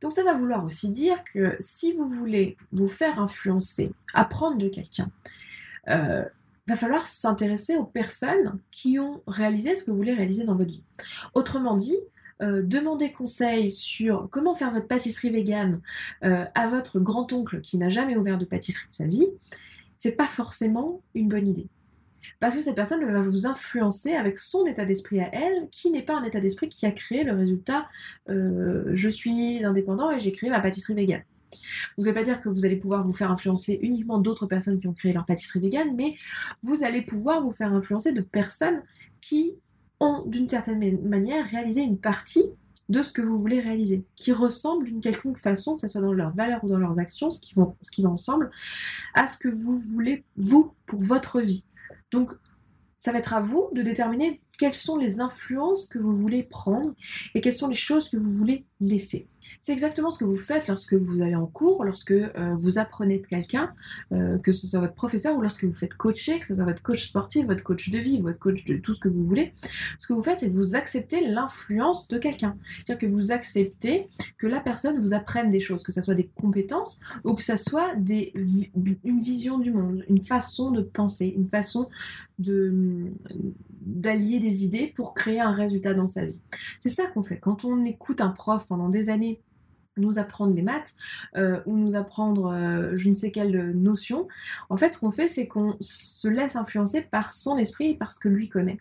Donc 0.00 0.12
ça 0.12 0.22
va 0.22 0.34
vouloir 0.34 0.64
aussi 0.64 0.90
dire 0.90 1.22
que 1.24 1.56
si 1.60 1.92
vous 1.92 2.08
voulez 2.08 2.56
vous 2.72 2.88
faire 2.88 3.20
influencer, 3.20 3.92
apprendre 4.14 4.58
de 4.58 4.68
quelqu'un, 4.68 5.10
euh, 5.88 6.24
va 6.66 6.76
falloir 6.76 7.06
s'intéresser 7.06 7.76
aux 7.76 7.84
personnes 7.84 8.58
qui 8.70 8.98
ont 8.98 9.22
réalisé 9.26 9.74
ce 9.74 9.84
que 9.84 9.90
vous 9.90 9.96
voulez 9.96 10.14
réaliser 10.14 10.44
dans 10.44 10.56
votre 10.56 10.70
vie. 10.70 10.84
Autrement 11.34 11.76
dit, 11.76 11.96
euh, 12.42 12.62
demander 12.62 13.12
conseil 13.12 13.70
sur 13.70 14.28
comment 14.30 14.54
faire 14.54 14.72
votre 14.72 14.88
pâtisserie 14.88 15.32
euh, 16.24 16.44
à 16.54 16.68
votre 16.68 16.98
grand-oncle 16.98 17.60
qui 17.60 17.78
n'a 17.78 17.88
jamais 17.88 18.16
ouvert 18.16 18.36
de 18.36 18.44
pâtisserie 18.44 18.90
de 18.90 18.94
sa 18.94 19.06
vie, 19.06 19.26
c'est 19.96 20.12
pas 20.12 20.26
forcément 20.26 21.00
une 21.14 21.28
bonne 21.28 21.48
idée. 21.48 21.68
Parce 22.40 22.54
que 22.54 22.60
cette 22.60 22.74
personne 22.74 23.04
va 23.04 23.20
vous 23.20 23.46
influencer 23.46 24.12
avec 24.12 24.38
son 24.38 24.64
état 24.66 24.84
d'esprit 24.84 25.20
à 25.20 25.30
elle, 25.32 25.68
qui 25.70 25.90
n'est 25.90 26.02
pas 26.02 26.14
un 26.14 26.22
état 26.22 26.40
d'esprit 26.40 26.68
qui 26.68 26.86
a 26.86 26.92
créé 26.92 27.24
le 27.24 27.32
résultat 27.32 27.86
euh, 28.28 28.84
je 28.92 29.08
suis 29.08 29.64
indépendant 29.64 30.10
et 30.10 30.18
j'ai 30.18 30.32
créé 30.32 30.50
ma 30.50 30.60
pâtisserie 30.60 30.94
végane. 30.94 31.22
Vous 31.96 32.04
ne 32.04 32.08
allez 32.08 32.14
pas 32.14 32.22
dire 32.22 32.40
que 32.40 32.48
vous 32.48 32.64
allez 32.64 32.76
pouvoir 32.76 33.04
vous 33.06 33.12
faire 33.12 33.30
influencer 33.30 33.78
uniquement 33.82 34.18
d'autres 34.18 34.46
personnes 34.46 34.78
qui 34.78 34.88
ont 34.88 34.92
créé 34.92 35.12
leur 35.12 35.24
pâtisserie 35.24 35.60
végane, 35.60 35.94
mais 35.96 36.16
vous 36.62 36.84
allez 36.84 37.02
pouvoir 37.02 37.42
vous 37.42 37.52
faire 37.52 37.72
influencer 37.72 38.12
de 38.12 38.20
personnes 38.20 38.82
qui 39.20 39.54
ont 40.00 40.24
d'une 40.26 40.48
certaine 40.48 41.00
manière 41.02 41.48
réalisé 41.48 41.80
une 41.80 41.98
partie 41.98 42.44
de 42.88 43.02
ce 43.02 43.12
que 43.12 43.22
vous 43.22 43.38
voulez 43.38 43.60
réaliser, 43.60 44.04
qui 44.14 44.32
ressemble 44.32 44.84
d'une 44.84 45.00
quelconque 45.00 45.38
façon, 45.38 45.74
que 45.74 45.80
ce 45.80 45.88
soit 45.88 46.00
dans 46.00 46.12
leurs 46.12 46.34
valeurs 46.34 46.62
ou 46.62 46.68
dans 46.68 46.78
leurs 46.78 46.98
actions, 46.98 47.30
ce 47.30 47.40
qui, 47.40 47.54
vont, 47.54 47.74
ce 47.80 47.90
qui 47.90 48.02
va 48.02 48.10
ensemble, 48.10 48.50
à 49.14 49.26
ce 49.26 49.36
que 49.36 49.48
vous 49.48 49.80
voulez, 49.80 50.24
vous, 50.36 50.72
pour 50.86 51.00
votre 51.00 51.40
vie. 51.40 51.64
Donc, 52.16 52.30
ça 52.96 53.12
va 53.12 53.18
être 53.18 53.34
à 53.34 53.40
vous 53.40 53.68
de 53.72 53.82
déterminer 53.82 54.40
quelles 54.58 54.74
sont 54.74 54.96
les 54.96 55.20
influences 55.20 55.86
que 55.86 55.98
vous 55.98 56.16
voulez 56.16 56.42
prendre 56.42 56.94
et 57.34 57.40
quelles 57.40 57.54
sont 57.54 57.68
les 57.68 57.74
choses 57.74 58.08
que 58.08 58.16
vous 58.16 58.32
voulez 58.32 58.64
laisser. 58.80 59.28
C'est 59.60 59.72
exactement 59.72 60.10
ce 60.10 60.18
que 60.18 60.24
vous 60.24 60.36
faites 60.36 60.68
lorsque 60.68 60.94
vous 60.94 61.22
allez 61.22 61.34
en 61.34 61.46
cours, 61.46 61.84
lorsque 61.84 62.12
euh, 62.12 62.54
vous 62.54 62.78
apprenez 62.78 63.18
de 63.18 63.26
quelqu'un, 63.26 63.74
euh, 64.12 64.38
que 64.38 64.52
ce 64.52 64.66
soit 64.66 64.80
votre 64.80 64.94
professeur 64.94 65.36
ou 65.36 65.40
lorsque 65.40 65.64
vous 65.64 65.72
faites 65.72 65.94
coacher, 65.94 66.38
que 66.38 66.46
ce 66.46 66.54
soit 66.54 66.64
votre 66.64 66.82
coach 66.82 67.08
sportif, 67.08 67.46
votre 67.46 67.64
coach 67.64 67.90
de 67.90 67.98
vie, 67.98 68.20
votre 68.20 68.38
coach 68.38 68.64
de 68.64 68.76
tout 68.76 68.94
ce 68.94 69.00
que 69.00 69.08
vous 69.08 69.24
voulez. 69.24 69.52
Ce 69.98 70.06
que 70.06 70.12
vous 70.12 70.22
faites, 70.22 70.40
c'est 70.40 70.50
que 70.50 70.54
vous 70.54 70.76
acceptez 70.76 71.26
l'influence 71.26 72.08
de 72.08 72.18
quelqu'un. 72.18 72.56
C'est-à-dire 72.76 73.08
que 73.08 73.12
vous 73.12 73.32
acceptez 73.32 74.08
que 74.38 74.46
la 74.46 74.60
personne 74.60 75.00
vous 75.00 75.14
apprenne 75.14 75.50
des 75.50 75.60
choses, 75.60 75.82
que 75.82 75.92
ce 75.92 76.00
soit 76.00 76.14
des 76.14 76.28
compétences 76.28 77.00
ou 77.24 77.34
que 77.34 77.42
ce 77.42 77.56
soit 77.56 77.94
une 78.04 79.20
vision 79.20 79.58
du 79.58 79.72
monde, 79.72 80.04
une 80.08 80.22
façon 80.22 80.70
de 80.70 80.82
penser, 80.82 81.32
une 81.36 81.48
façon 81.48 81.88
d'allier 82.38 84.40
des 84.40 84.64
idées 84.64 84.92
pour 84.94 85.14
créer 85.14 85.40
un 85.40 85.52
résultat 85.52 85.94
dans 85.94 86.06
sa 86.06 86.26
vie. 86.26 86.42
C'est 86.80 86.88
ça 86.88 87.06
qu'on 87.06 87.22
fait. 87.22 87.38
Quand 87.38 87.64
on 87.64 87.84
écoute 87.84 88.20
un 88.20 88.28
prof 88.28 88.66
pendant 88.66 88.88
des 88.88 89.08
années 89.08 89.40
nous 89.96 90.18
apprendre 90.18 90.54
les 90.54 90.62
maths 90.62 90.94
euh, 91.36 91.60
ou 91.66 91.76
nous 91.76 91.96
apprendre 91.96 92.52
euh, 92.52 92.96
je 92.96 93.08
ne 93.08 93.14
sais 93.14 93.30
quelle 93.30 93.72
notion, 93.72 94.28
en 94.68 94.76
fait 94.76 94.90
ce 94.90 94.98
qu'on 94.98 95.10
fait 95.10 95.28
c'est 95.28 95.46
qu'on 95.46 95.76
se 95.80 96.28
laisse 96.28 96.56
influencer 96.56 97.02
par 97.02 97.30
son 97.30 97.56
esprit 97.56 97.90
et 97.90 97.94
par 97.94 98.12
ce 98.12 98.18
que 98.18 98.28
lui 98.28 98.48
connaît. 98.48 98.78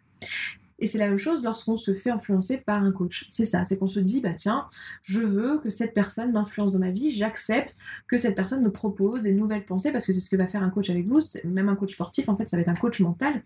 Et 0.79 0.88
c'est 0.88 0.98
la 0.98 1.08
même 1.08 1.17
chose 1.17 1.44
lorsqu'on 1.44 1.77
se 1.77 1.94
fait 1.94 2.10
influencer 2.10 2.58
par 2.58 2.84
un 2.84 2.91
coach. 2.91 3.27
C'est 3.29 3.46
ça, 3.46 3.63
c'est 3.63 3.77
qu'on 3.77 3.88
se 3.88 4.00
dit, 4.00 4.22
bah 4.22 4.34
tiens, 4.34 4.67
je 5.03 5.22
veux 5.22 5.60
que 5.60 5.70
cette 5.70 5.94
personne 5.94 6.32
m'influence 6.32 6.74
dans 6.74 6.79
ma 6.79 6.91
vie, 6.91 7.12
j'accepte 7.12 7.74
que 8.08 8.17
cette 8.17 8.36
personne 8.36 8.62
me 8.62 8.72
propose 8.72 9.22
des 9.22 9.32
nouvelles 9.32 9.65
pensées, 9.65 9.91
parce 9.91 10.05
que 10.05 10.13
c'est 10.13 10.20
ce 10.20 10.29
que 10.29 10.36
va 10.36 10.48
faire 10.48 10.63
un 10.63 10.70
coach 10.70 10.89
avec 10.89 11.08
vous, 11.08 11.22
même 11.46 11.70
un 11.70 11.75
coach 11.75 11.94
sportif, 11.94 12.29
en 12.29 12.36
fait, 12.36 12.50
ça 12.50 12.58
va 12.58 12.62
être 12.62 12.70
un 12.70 12.75
coach 12.75 13.00
mental. 13.00 13.41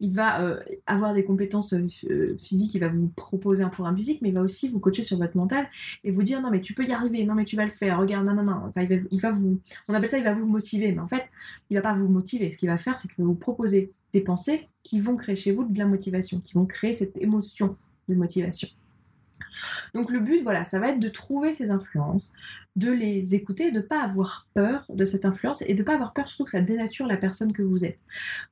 Il 0.00 0.14
va 0.14 0.42
euh, 0.42 0.60
avoir 0.86 1.12
des 1.12 1.24
compétences 1.24 1.74
euh, 1.74 2.36
physiques, 2.38 2.74
il 2.74 2.80
va 2.80 2.88
vous 2.88 3.08
proposer 3.08 3.62
un 3.62 3.68
programme 3.68 3.96
physique, 3.96 4.20
mais 4.22 4.30
il 4.30 4.34
va 4.34 4.42
aussi 4.42 4.68
vous 4.68 4.80
coacher 4.80 5.02
sur 5.02 5.18
votre 5.18 5.36
mental 5.36 5.68
et 6.04 6.10
vous 6.10 6.22
dire, 6.22 6.40
non 6.40 6.50
mais 6.50 6.60
tu 6.60 6.74
peux 6.74 6.84
y 6.86 6.92
arriver, 6.92 7.24
non 7.24 7.34
mais 7.34 7.44
tu 7.44 7.56
vas 7.56 7.64
le 7.64 7.70
faire, 7.70 7.98
regarde, 7.98 8.26
non, 8.26 8.34
non, 8.34 8.44
non. 8.44 8.62
Enfin, 8.68 8.82
il, 8.82 8.88
va, 8.88 9.02
il 9.10 9.20
va 9.20 9.30
vous, 9.32 9.60
on 9.88 9.94
appelle 9.94 10.08
ça, 10.08 10.18
il 10.18 10.24
va 10.24 10.32
vous 10.32 10.46
motiver, 10.46 10.92
mais 10.92 11.00
en 11.00 11.06
fait, 11.06 11.24
il 11.68 11.76
va 11.76 11.82
pas 11.82 11.94
vous 11.94 12.08
motiver. 12.08 12.50
Ce 12.50 12.56
qu'il 12.56 12.68
va 12.68 12.78
faire, 12.78 12.96
c'est 12.96 13.08
qu'il 13.08 13.18
va 13.18 13.24
vous 13.24 13.34
proposer 13.34 13.92
des 14.12 14.20
pensées 14.20 14.68
qui 14.82 15.00
vont 15.00 15.16
créer 15.16 15.36
chez 15.36 15.52
vous 15.52 15.64
de 15.64 15.78
la 15.78 15.86
motivation, 15.86 16.40
qui 16.40 16.54
vont 16.54 16.66
créer 16.66 16.92
cette 16.92 17.16
émotion 17.16 17.76
de 18.08 18.14
motivation. 18.14 18.68
Donc 19.94 20.10
le 20.10 20.20
but, 20.20 20.42
voilà, 20.42 20.64
ça 20.64 20.78
va 20.78 20.90
être 20.90 21.00
de 21.00 21.08
trouver 21.08 21.52
ces 21.52 21.70
influences, 21.70 22.34
de 22.76 22.90
les 22.90 23.34
écouter, 23.34 23.70
de 23.70 23.78
ne 23.78 23.82
pas 23.82 24.02
avoir 24.02 24.46
peur 24.54 24.84
de 24.88 25.04
cette 25.04 25.24
influence 25.24 25.62
et 25.62 25.74
de 25.74 25.80
ne 25.80 25.84
pas 25.84 25.94
avoir 25.94 26.12
peur 26.12 26.28
surtout 26.28 26.44
que 26.44 26.50
ça 26.50 26.60
dénature 26.60 27.06
la 27.06 27.16
personne 27.16 27.52
que 27.52 27.62
vous 27.62 27.84
êtes. 27.84 27.98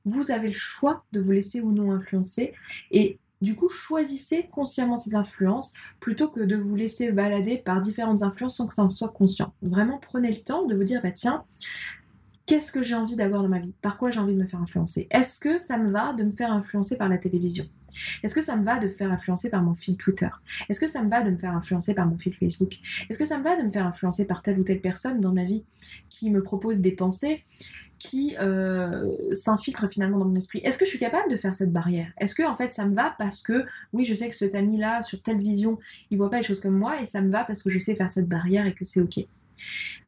Vous 0.05 0.31
avez 0.31 0.47
le 0.47 0.53
choix 0.53 1.03
de 1.11 1.19
vous 1.19 1.31
laisser 1.31 1.61
ou 1.61 1.71
non 1.71 1.91
influencer 1.91 2.53
et 2.91 3.17
du 3.41 3.55
coup, 3.55 3.69
choisissez 3.69 4.47
consciemment 4.51 4.97
ces 4.97 5.15
influences 5.15 5.73
plutôt 6.01 6.27
que 6.27 6.41
de 6.41 6.57
vous 6.57 6.75
laisser 6.75 7.13
balader 7.13 7.57
par 7.57 7.79
différentes 7.79 8.21
influences 8.21 8.57
sans 8.57 8.67
que 8.67 8.73
ça 8.73 8.83
en 8.83 8.89
soit 8.89 9.09
conscient. 9.09 9.53
Vraiment, 9.61 9.97
prenez 9.97 10.29
le 10.29 10.39
temps 10.39 10.65
de 10.65 10.75
vous 10.75 10.83
dire, 10.83 11.01
bah 11.01 11.11
tiens, 11.11 11.45
qu'est-ce 12.49 12.71
que 12.71 12.81
j'ai 12.81 12.95
envie 12.95 13.15
d'avoir 13.15 13.43
dans 13.43 13.47
ma 13.47 13.59
vie? 13.59 13.75
Par 13.79 13.95
quoi 13.95 14.09
j'ai 14.09 14.19
envie 14.19 14.33
de 14.33 14.39
me 14.39 14.47
faire 14.47 14.59
influencer? 14.59 15.07
Est-ce 15.11 15.37
que 15.37 15.59
ça 15.59 15.77
me 15.77 15.91
va 15.91 16.13
de 16.13 16.23
me 16.23 16.31
faire 16.31 16.51
influencer 16.51 16.97
par 16.97 17.07
la 17.07 17.19
télévision? 17.19 17.65
Est-ce 18.23 18.33
que 18.33 18.41
ça 18.41 18.55
me 18.55 18.65
va 18.65 18.79
de 18.79 18.87
me 18.87 18.91
faire 18.91 19.11
influencer 19.11 19.51
par 19.51 19.61
mon 19.61 19.75
fil 19.75 19.97
Twitter? 19.97 20.29
Est-ce 20.67 20.79
que 20.79 20.87
ça 20.87 21.03
me 21.03 21.11
va 21.11 21.21
de 21.21 21.29
me 21.29 21.37
faire 21.37 21.55
influencer 21.55 21.93
par 21.93 22.07
mon 22.07 22.17
fil 22.17 22.33
Facebook? 22.33 22.77
Est-ce 23.07 23.19
que 23.19 23.25
ça 23.25 23.37
me 23.37 23.43
va 23.43 23.55
de 23.55 23.61
me 23.61 23.69
faire 23.69 23.85
influencer 23.85 24.25
par 24.25 24.41
telle 24.41 24.59
ou 24.59 24.63
telle 24.63 24.81
personne 24.81 25.21
dans 25.21 25.31
ma 25.31 25.45
vie 25.45 25.63
qui 26.09 26.31
me 26.31 26.41
propose 26.41 26.79
des 26.79 26.91
pensées 26.91 27.43
qui 27.99 28.35
euh, 28.39 29.11
s'infiltrent 29.31 29.87
finalement 29.87 30.17
dans 30.17 30.25
mon 30.25 30.35
esprit? 30.35 30.59
Est-ce 30.63 30.79
que 30.79 30.85
je 30.85 30.89
suis 30.89 30.99
capable 30.99 31.29
de 31.29 31.35
faire 31.35 31.53
cette 31.53 31.71
barrière? 31.71 32.11
Est-ce 32.17 32.33
que 32.33 32.41
en 32.41 32.55
fait 32.55 32.73
ça 32.73 32.87
me 32.87 32.95
va 32.95 33.13
parce 33.19 33.43
que 33.43 33.65
oui 33.93 34.05
je 34.05 34.15
sais 34.15 34.27
que 34.27 34.35
cet 34.35 34.55
ami 34.55 34.77
là 34.77 35.03
sur 35.03 35.21
telle 35.21 35.37
vision 35.37 35.77
il 36.09 36.17
voit 36.17 36.31
pas 36.31 36.37
les 36.37 36.43
choses 36.43 36.61
comme 36.61 36.77
moi 36.77 36.99
et 36.99 37.05
ça 37.05 37.21
me 37.21 37.29
va 37.29 37.43
parce 37.43 37.61
que 37.61 37.69
je 37.69 37.77
sais 37.77 37.93
faire 37.93 38.09
cette 38.09 38.27
barrière 38.27 38.65
et 38.65 38.73
que 38.73 38.85
c'est 38.85 39.01
ok? 39.01 39.27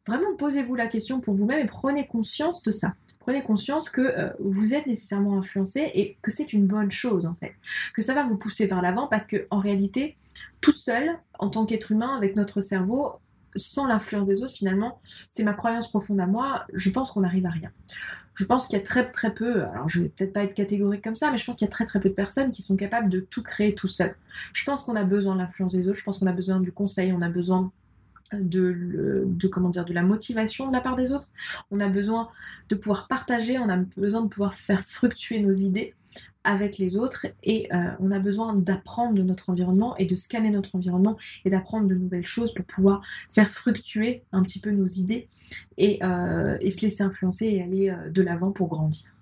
Vraiment, 0.08 0.36
posez-vous 0.38 0.75
la 0.75 0.88
question 0.88 1.22
pour 1.22 1.34
vous-même 1.36 1.60
et 1.60 1.67
prenez 1.67 2.08
conscience 2.08 2.63
de 2.63 2.72
ça. 2.72 2.96
Prenez 3.20 3.43
conscience 3.43 3.89
que 3.89 4.01
euh, 4.01 4.29
vous 4.39 4.74
êtes 4.74 4.88
nécessairement 4.88 5.38
influencé 5.38 5.91
et 5.93 6.17
que 6.24 6.31
c'est 6.31 6.53
une 6.53 6.65
bonne 6.65 6.91
chose 6.91 7.27
en 7.27 7.36
fait. 7.36 7.53
Que 7.93 8.01
ça 8.01 8.15
va 8.15 8.24
vous 8.24 8.36
pousser 8.36 8.65
vers 8.65 8.81
l'avant 8.81 9.08
parce 9.08 9.27
que 9.27 9.46
en 9.51 9.60
réalité, 9.60 10.17
tout 10.60 10.72
seul, 10.72 11.20
en 11.38 11.50
tant 11.50 11.65
qu'être 11.65 11.91
humain, 11.91 12.17
avec 12.17 12.36
notre 12.36 12.62
cerveau, 12.62 13.13
sans 13.55 13.88
l'influence 13.88 14.27
des 14.27 14.41
autres, 14.41 14.53
finalement, 14.53 15.00
c'est 15.29 15.43
ma 15.43 15.53
croyance 15.53 15.88
profonde 15.88 16.20
à 16.20 16.25
moi, 16.25 16.65
je 16.74 16.89
pense 16.89 17.12
qu'on 17.12 17.22
n'arrive 17.22 17.46
à 17.46 17.50
rien. 17.50 17.72
Je 18.34 18.46
pense 18.46 18.65
qu'il 18.65 18.77
y 18.77 18.81
a 18.81 18.84
très 18.84 19.12
très 19.12 19.34
peu, 19.34 19.65
alors 19.65 19.89
je 19.89 20.01
vais 20.01 20.10
peut-être 20.10 20.34
pas 20.34 20.43
être 20.43 20.53
catégorique 20.53 21.03
comme 21.03 21.15
ça, 21.15 21.31
mais 21.31 21.38
je 21.38 21.46
pense 21.46 21.58
qu'il 21.58 21.65
y 21.65 21.70
a 21.70 21.72
très 21.72 21.86
très 21.86 22.00
peu 22.00 22.10
de 22.10 22.13
personnes 22.13 22.51
qui 22.51 22.62
sont 22.62 22.77
capables 22.77 23.10
de 23.10 23.20
tout 23.20 23.43
créer 23.43 23.75
tout 23.75 23.89
seul. 23.89 24.15
Je 24.53 24.63
pense 24.63 24.84
qu'on 24.84 24.96
a 24.96 25.03
besoin 25.03 25.36
de 25.36 25.39
l'influence 25.39 25.74
des 25.74 25.88
autres, 25.89 26.00
je 26.00 26.03
pense 26.03 26.20
qu'on 26.20 26.27
a 26.27 26.31
besoin 26.31 26.60
du 26.60 26.72
conseil, 26.72 27.12
on 27.12 27.22
a 27.22 27.29
besoin 27.29 27.72
de, 28.33 29.27
comment 29.51 29.69
dire, 29.69 29.85
de 29.85 29.93
la 29.93 30.03
motivation 30.03 30.67
de 30.67 30.73
la 30.73 30.81
part 30.81 30.95
des 30.95 31.11
autres. 31.11 31.29
On 31.71 31.79
a 31.79 31.88
besoin 31.88 32.29
de 32.69 32.75
pouvoir 32.75 33.07
partager, 33.07 33.57
on 33.59 33.69
a 33.69 33.77
besoin 33.97 34.21
de 34.21 34.27
pouvoir 34.27 34.53
faire 34.53 34.81
fructuer 34.81 35.39
nos 35.39 35.51
idées 35.51 35.93
avec 36.43 36.77
les 36.77 36.97
autres 36.97 37.27
et 37.43 37.67
euh, 37.73 37.91
on 38.00 38.11
a 38.11 38.19
besoin 38.19 38.53
d'apprendre 38.53 39.13
de 39.13 39.21
notre 39.21 39.50
environnement 39.50 39.95
et 39.97 40.05
de 40.05 40.15
scanner 40.15 40.50
notre 40.50 40.75
environnement 40.75 41.17
et 41.46 41.50
d'apprendre 41.50 41.87
de 41.87 41.96
nouvelles 41.96 42.25
choses 42.25 42.53
pour 42.53 42.65
pouvoir 42.65 43.01
faire 43.29 43.50
fructuer 43.50 44.24
un 44.31 44.41
petit 44.41 44.59
peu 44.59 44.72
nos 44.72 44.85
idées 44.85 45.27
et, 45.77 46.03
euh, 46.03 46.57
se 46.59 46.81
laisser 46.81 47.03
influencer 47.03 47.46
et 47.46 47.61
aller 47.61 47.89
euh, 47.89 48.09
de 48.09 48.22
l'avant 48.22 48.51
pour 48.51 48.70
grandir. 48.70 49.13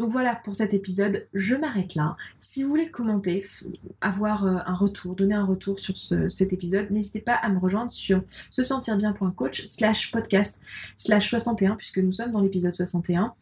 Donc 0.00 0.08
voilà 0.08 0.34
pour 0.34 0.54
cet 0.54 0.72
épisode, 0.72 1.26
je 1.34 1.54
m'arrête 1.54 1.94
là. 1.94 2.16
Si 2.38 2.62
vous 2.62 2.70
voulez 2.70 2.90
commenter, 2.90 3.44
avoir 4.00 4.46
euh, 4.46 4.56
un 4.64 4.72
retour, 4.72 5.14
donner 5.14 5.34
un 5.34 5.44
retour 5.44 5.78
sur 5.78 5.94
cet 6.30 6.54
épisode, 6.54 6.90
n'hésitez 6.90 7.20
pas 7.20 7.34
à 7.34 7.50
me 7.50 7.58
rejoindre 7.58 7.90
sur 7.90 8.22
se 8.50 8.62
sentir 8.62 8.96
bien.coach 8.96 9.66
slash 9.66 10.10
podcast 10.10 10.58
slash 10.96 11.28
61 11.28 11.76
puisque 11.76 11.98
nous 11.98 12.12
sommes 12.12 12.32
dans 12.32 12.40
l'épisode 12.40 12.72
61. 12.72 13.34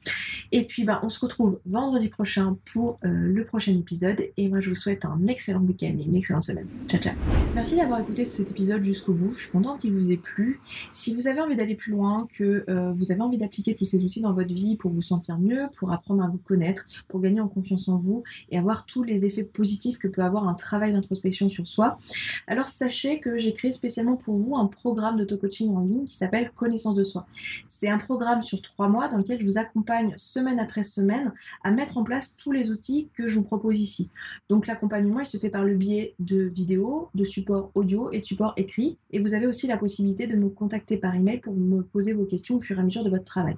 Et 0.50 0.66
puis 0.66 0.82
bah, 0.82 0.98
on 1.04 1.08
se 1.08 1.20
retrouve 1.20 1.60
vendredi 1.64 2.08
prochain 2.08 2.56
pour 2.72 2.98
euh, 3.04 3.08
le 3.08 3.44
prochain 3.44 3.78
épisode 3.78 4.20
et 4.36 4.48
moi 4.48 4.58
je 4.58 4.70
vous 4.70 4.74
souhaite 4.74 5.04
un 5.04 5.28
excellent 5.28 5.60
week-end 5.60 5.94
et 5.96 6.02
une 6.02 6.16
excellente 6.16 6.42
semaine. 6.42 6.66
Ciao 6.88 7.00
ciao. 7.00 7.14
Merci 7.54 7.76
d'avoir 7.76 8.00
écouté 8.00 8.24
cet 8.24 8.50
épisode 8.50 8.82
jusqu'au 8.82 9.12
bout. 9.12 9.30
Je 9.30 9.42
suis 9.42 9.50
contente 9.52 9.82
qu'il 9.82 9.92
vous 9.92 10.10
ait 10.10 10.16
plu. 10.16 10.60
Si 10.90 11.14
vous 11.14 11.28
avez 11.28 11.40
envie 11.40 11.54
d'aller 11.54 11.76
plus 11.76 11.92
loin, 11.92 12.26
que 12.36 12.64
euh, 12.68 12.90
vous 12.90 13.12
avez 13.12 13.20
envie 13.20 13.38
d'appliquer 13.38 13.76
tous 13.76 13.84
ces 13.84 14.02
outils 14.02 14.22
dans 14.22 14.32
votre 14.32 14.52
vie 14.52 14.74
pour 14.74 14.90
vous 14.90 15.02
sentir 15.02 15.38
mieux, 15.38 15.68
pour 15.76 15.92
apprendre 15.92 16.24
à 16.24 16.26
vous 16.26 16.38
connaître, 16.48 16.86
pour 17.08 17.20
gagner 17.20 17.40
en 17.40 17.48
confiance 17.48 17.88
en 17.88 17.98
vous 17.98 18.24
et 18.50 18.58
avoir 18.58 18.86
tous 18.86 19.02
les 19.02 19.26
effets 19.26 19.44
positifs 19.44 19.98
que 19.98 20.08
peut 20.08 20.22
avoir 20.22 20.48
un 20.48 20.54
travail 20.54 20.92
d'introspection 20.92 21.48
sur 21.50 21.68
soi. 21.68 21.98
Alors 22.46 22.66
sachez 22.66 23.20
que 23.20 23.36
j'ai 23.36 23.52
créé 23.52 23.70
spécialement 23.70 24.16
pour 24.16 24.34
vous 24.34 24.56
un 24.56 24.66
programme 24.66 25.18
d'auto-coaching 25.18 25.74
en 25.76 25.80
ligne 25.80 26.04
qui 26.04 26.16
s'appelle 26.16 26.50
Connaissance 26.54 26.94
de 26.94 27.02
soi. 27.02 27.26
C'est 27.68 27.88
un 27.88 27.98
programme 27.98 28.40
sur 28.40 28.62
trois 28.62 28.88
mois 28.88 29.08
dans 29.08 29.18
lequel 29.18 29.40
je 29.40 29.44
vous 29.44 29.58
accompagne 29.58 30.14
semaine 30.16 30.58
après 30.58 30.82
semaine 30.82 31.32
à 31.62 31.70
mettre 31.70 31.98
en 31.98 32.04
place 32.04 32.34
tous 32.36 32.50
les 32.50 32.70
outils 32.70 33.08
que 33.12 33.28
je 33.28 33.38
vous 33.38 33.44
propose 33.44 33.78
ici. 33.78 34.10
Donc 34.48 34.66
l'accompagnement 34.66 35.20
il 35.20 35.26
se 35.26 35.36
fait 35.36 35.50
par 35.50 35.64
le 35.64 35.74
biais 35.74 36.14
de 36.18 36.42
vidéos, 36.42 37.10
de 37.14 37.24
supports 37.24 37.70
audio 37.74 38.10
et 38.10 38.20
de 38.20 38.24
supports 38.24 38.54
écrits 38.56 38.96
et 39.10 39.18
vous 39.18 39.34
avez 39.34 39.46
aussi 39.46 39.66
la 39.66 39.76
possibilité 39.76 40.26
de 40.26 40.36
me 40.36 40.48
contacter 40.48 40.96
par 40.96 41.14
email 41.14 41.40
pour 41.40 41.54
me 41.54 41.82
poser 41.82 42.14
vos 42.14 42.24
questions 42.24 42.56
au 42.56 42.60
fur 42.60 42.78
et 42.78 42.80
à 42.80 42.84
mesure 42.84 43.04
de 43.04 43.10
votre 43.10 43.24
travail. 43.24 43.56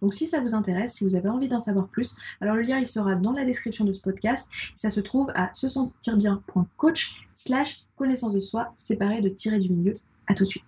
Donc 0.00 0.14
si 0.14 0.26
ça 0.26 0.40
vous 0.40 0.54
intéresse, 0.54 0.94
si 0.94 1.04
vous 1.04 1.16
avez 1.16 1.28
envie 1.28 1.48
d'en 1.48 1.60
savoir 1.60 1.88
plus, 1.88 2.16
alors 2.40 2.56
le 2.56 2.62
lien 2.62 2.78
il 2.78 2.86
sera 2.86 3.14
dans 3.14 3.32
la 3.32 3.44
description 3.44 3.84
de 3.84 3.92
ce 3.92 4.00
podcast. 4.00 4.48
Ça 4.74 4.90
se 4.90 5.00
trouve 5.00 5.30
à 5.34 5.52
se 5.54 5.68
sentir 5.68 6.16
bien.coach 6.16 7.26
slash 7.34 7.82
connaissance 7.96 8.32
de 8.32 8.40
soi 8.40 8.72
séparé 8.76 9.20
de 9.20 9.28
tirer 9.28 9.58
du 9.58 9.70
milieu. 9.70 9.92
À 10.26 10.34
tout 10.34 10.44
de 10.44 10.48
suite. 10.48 10.64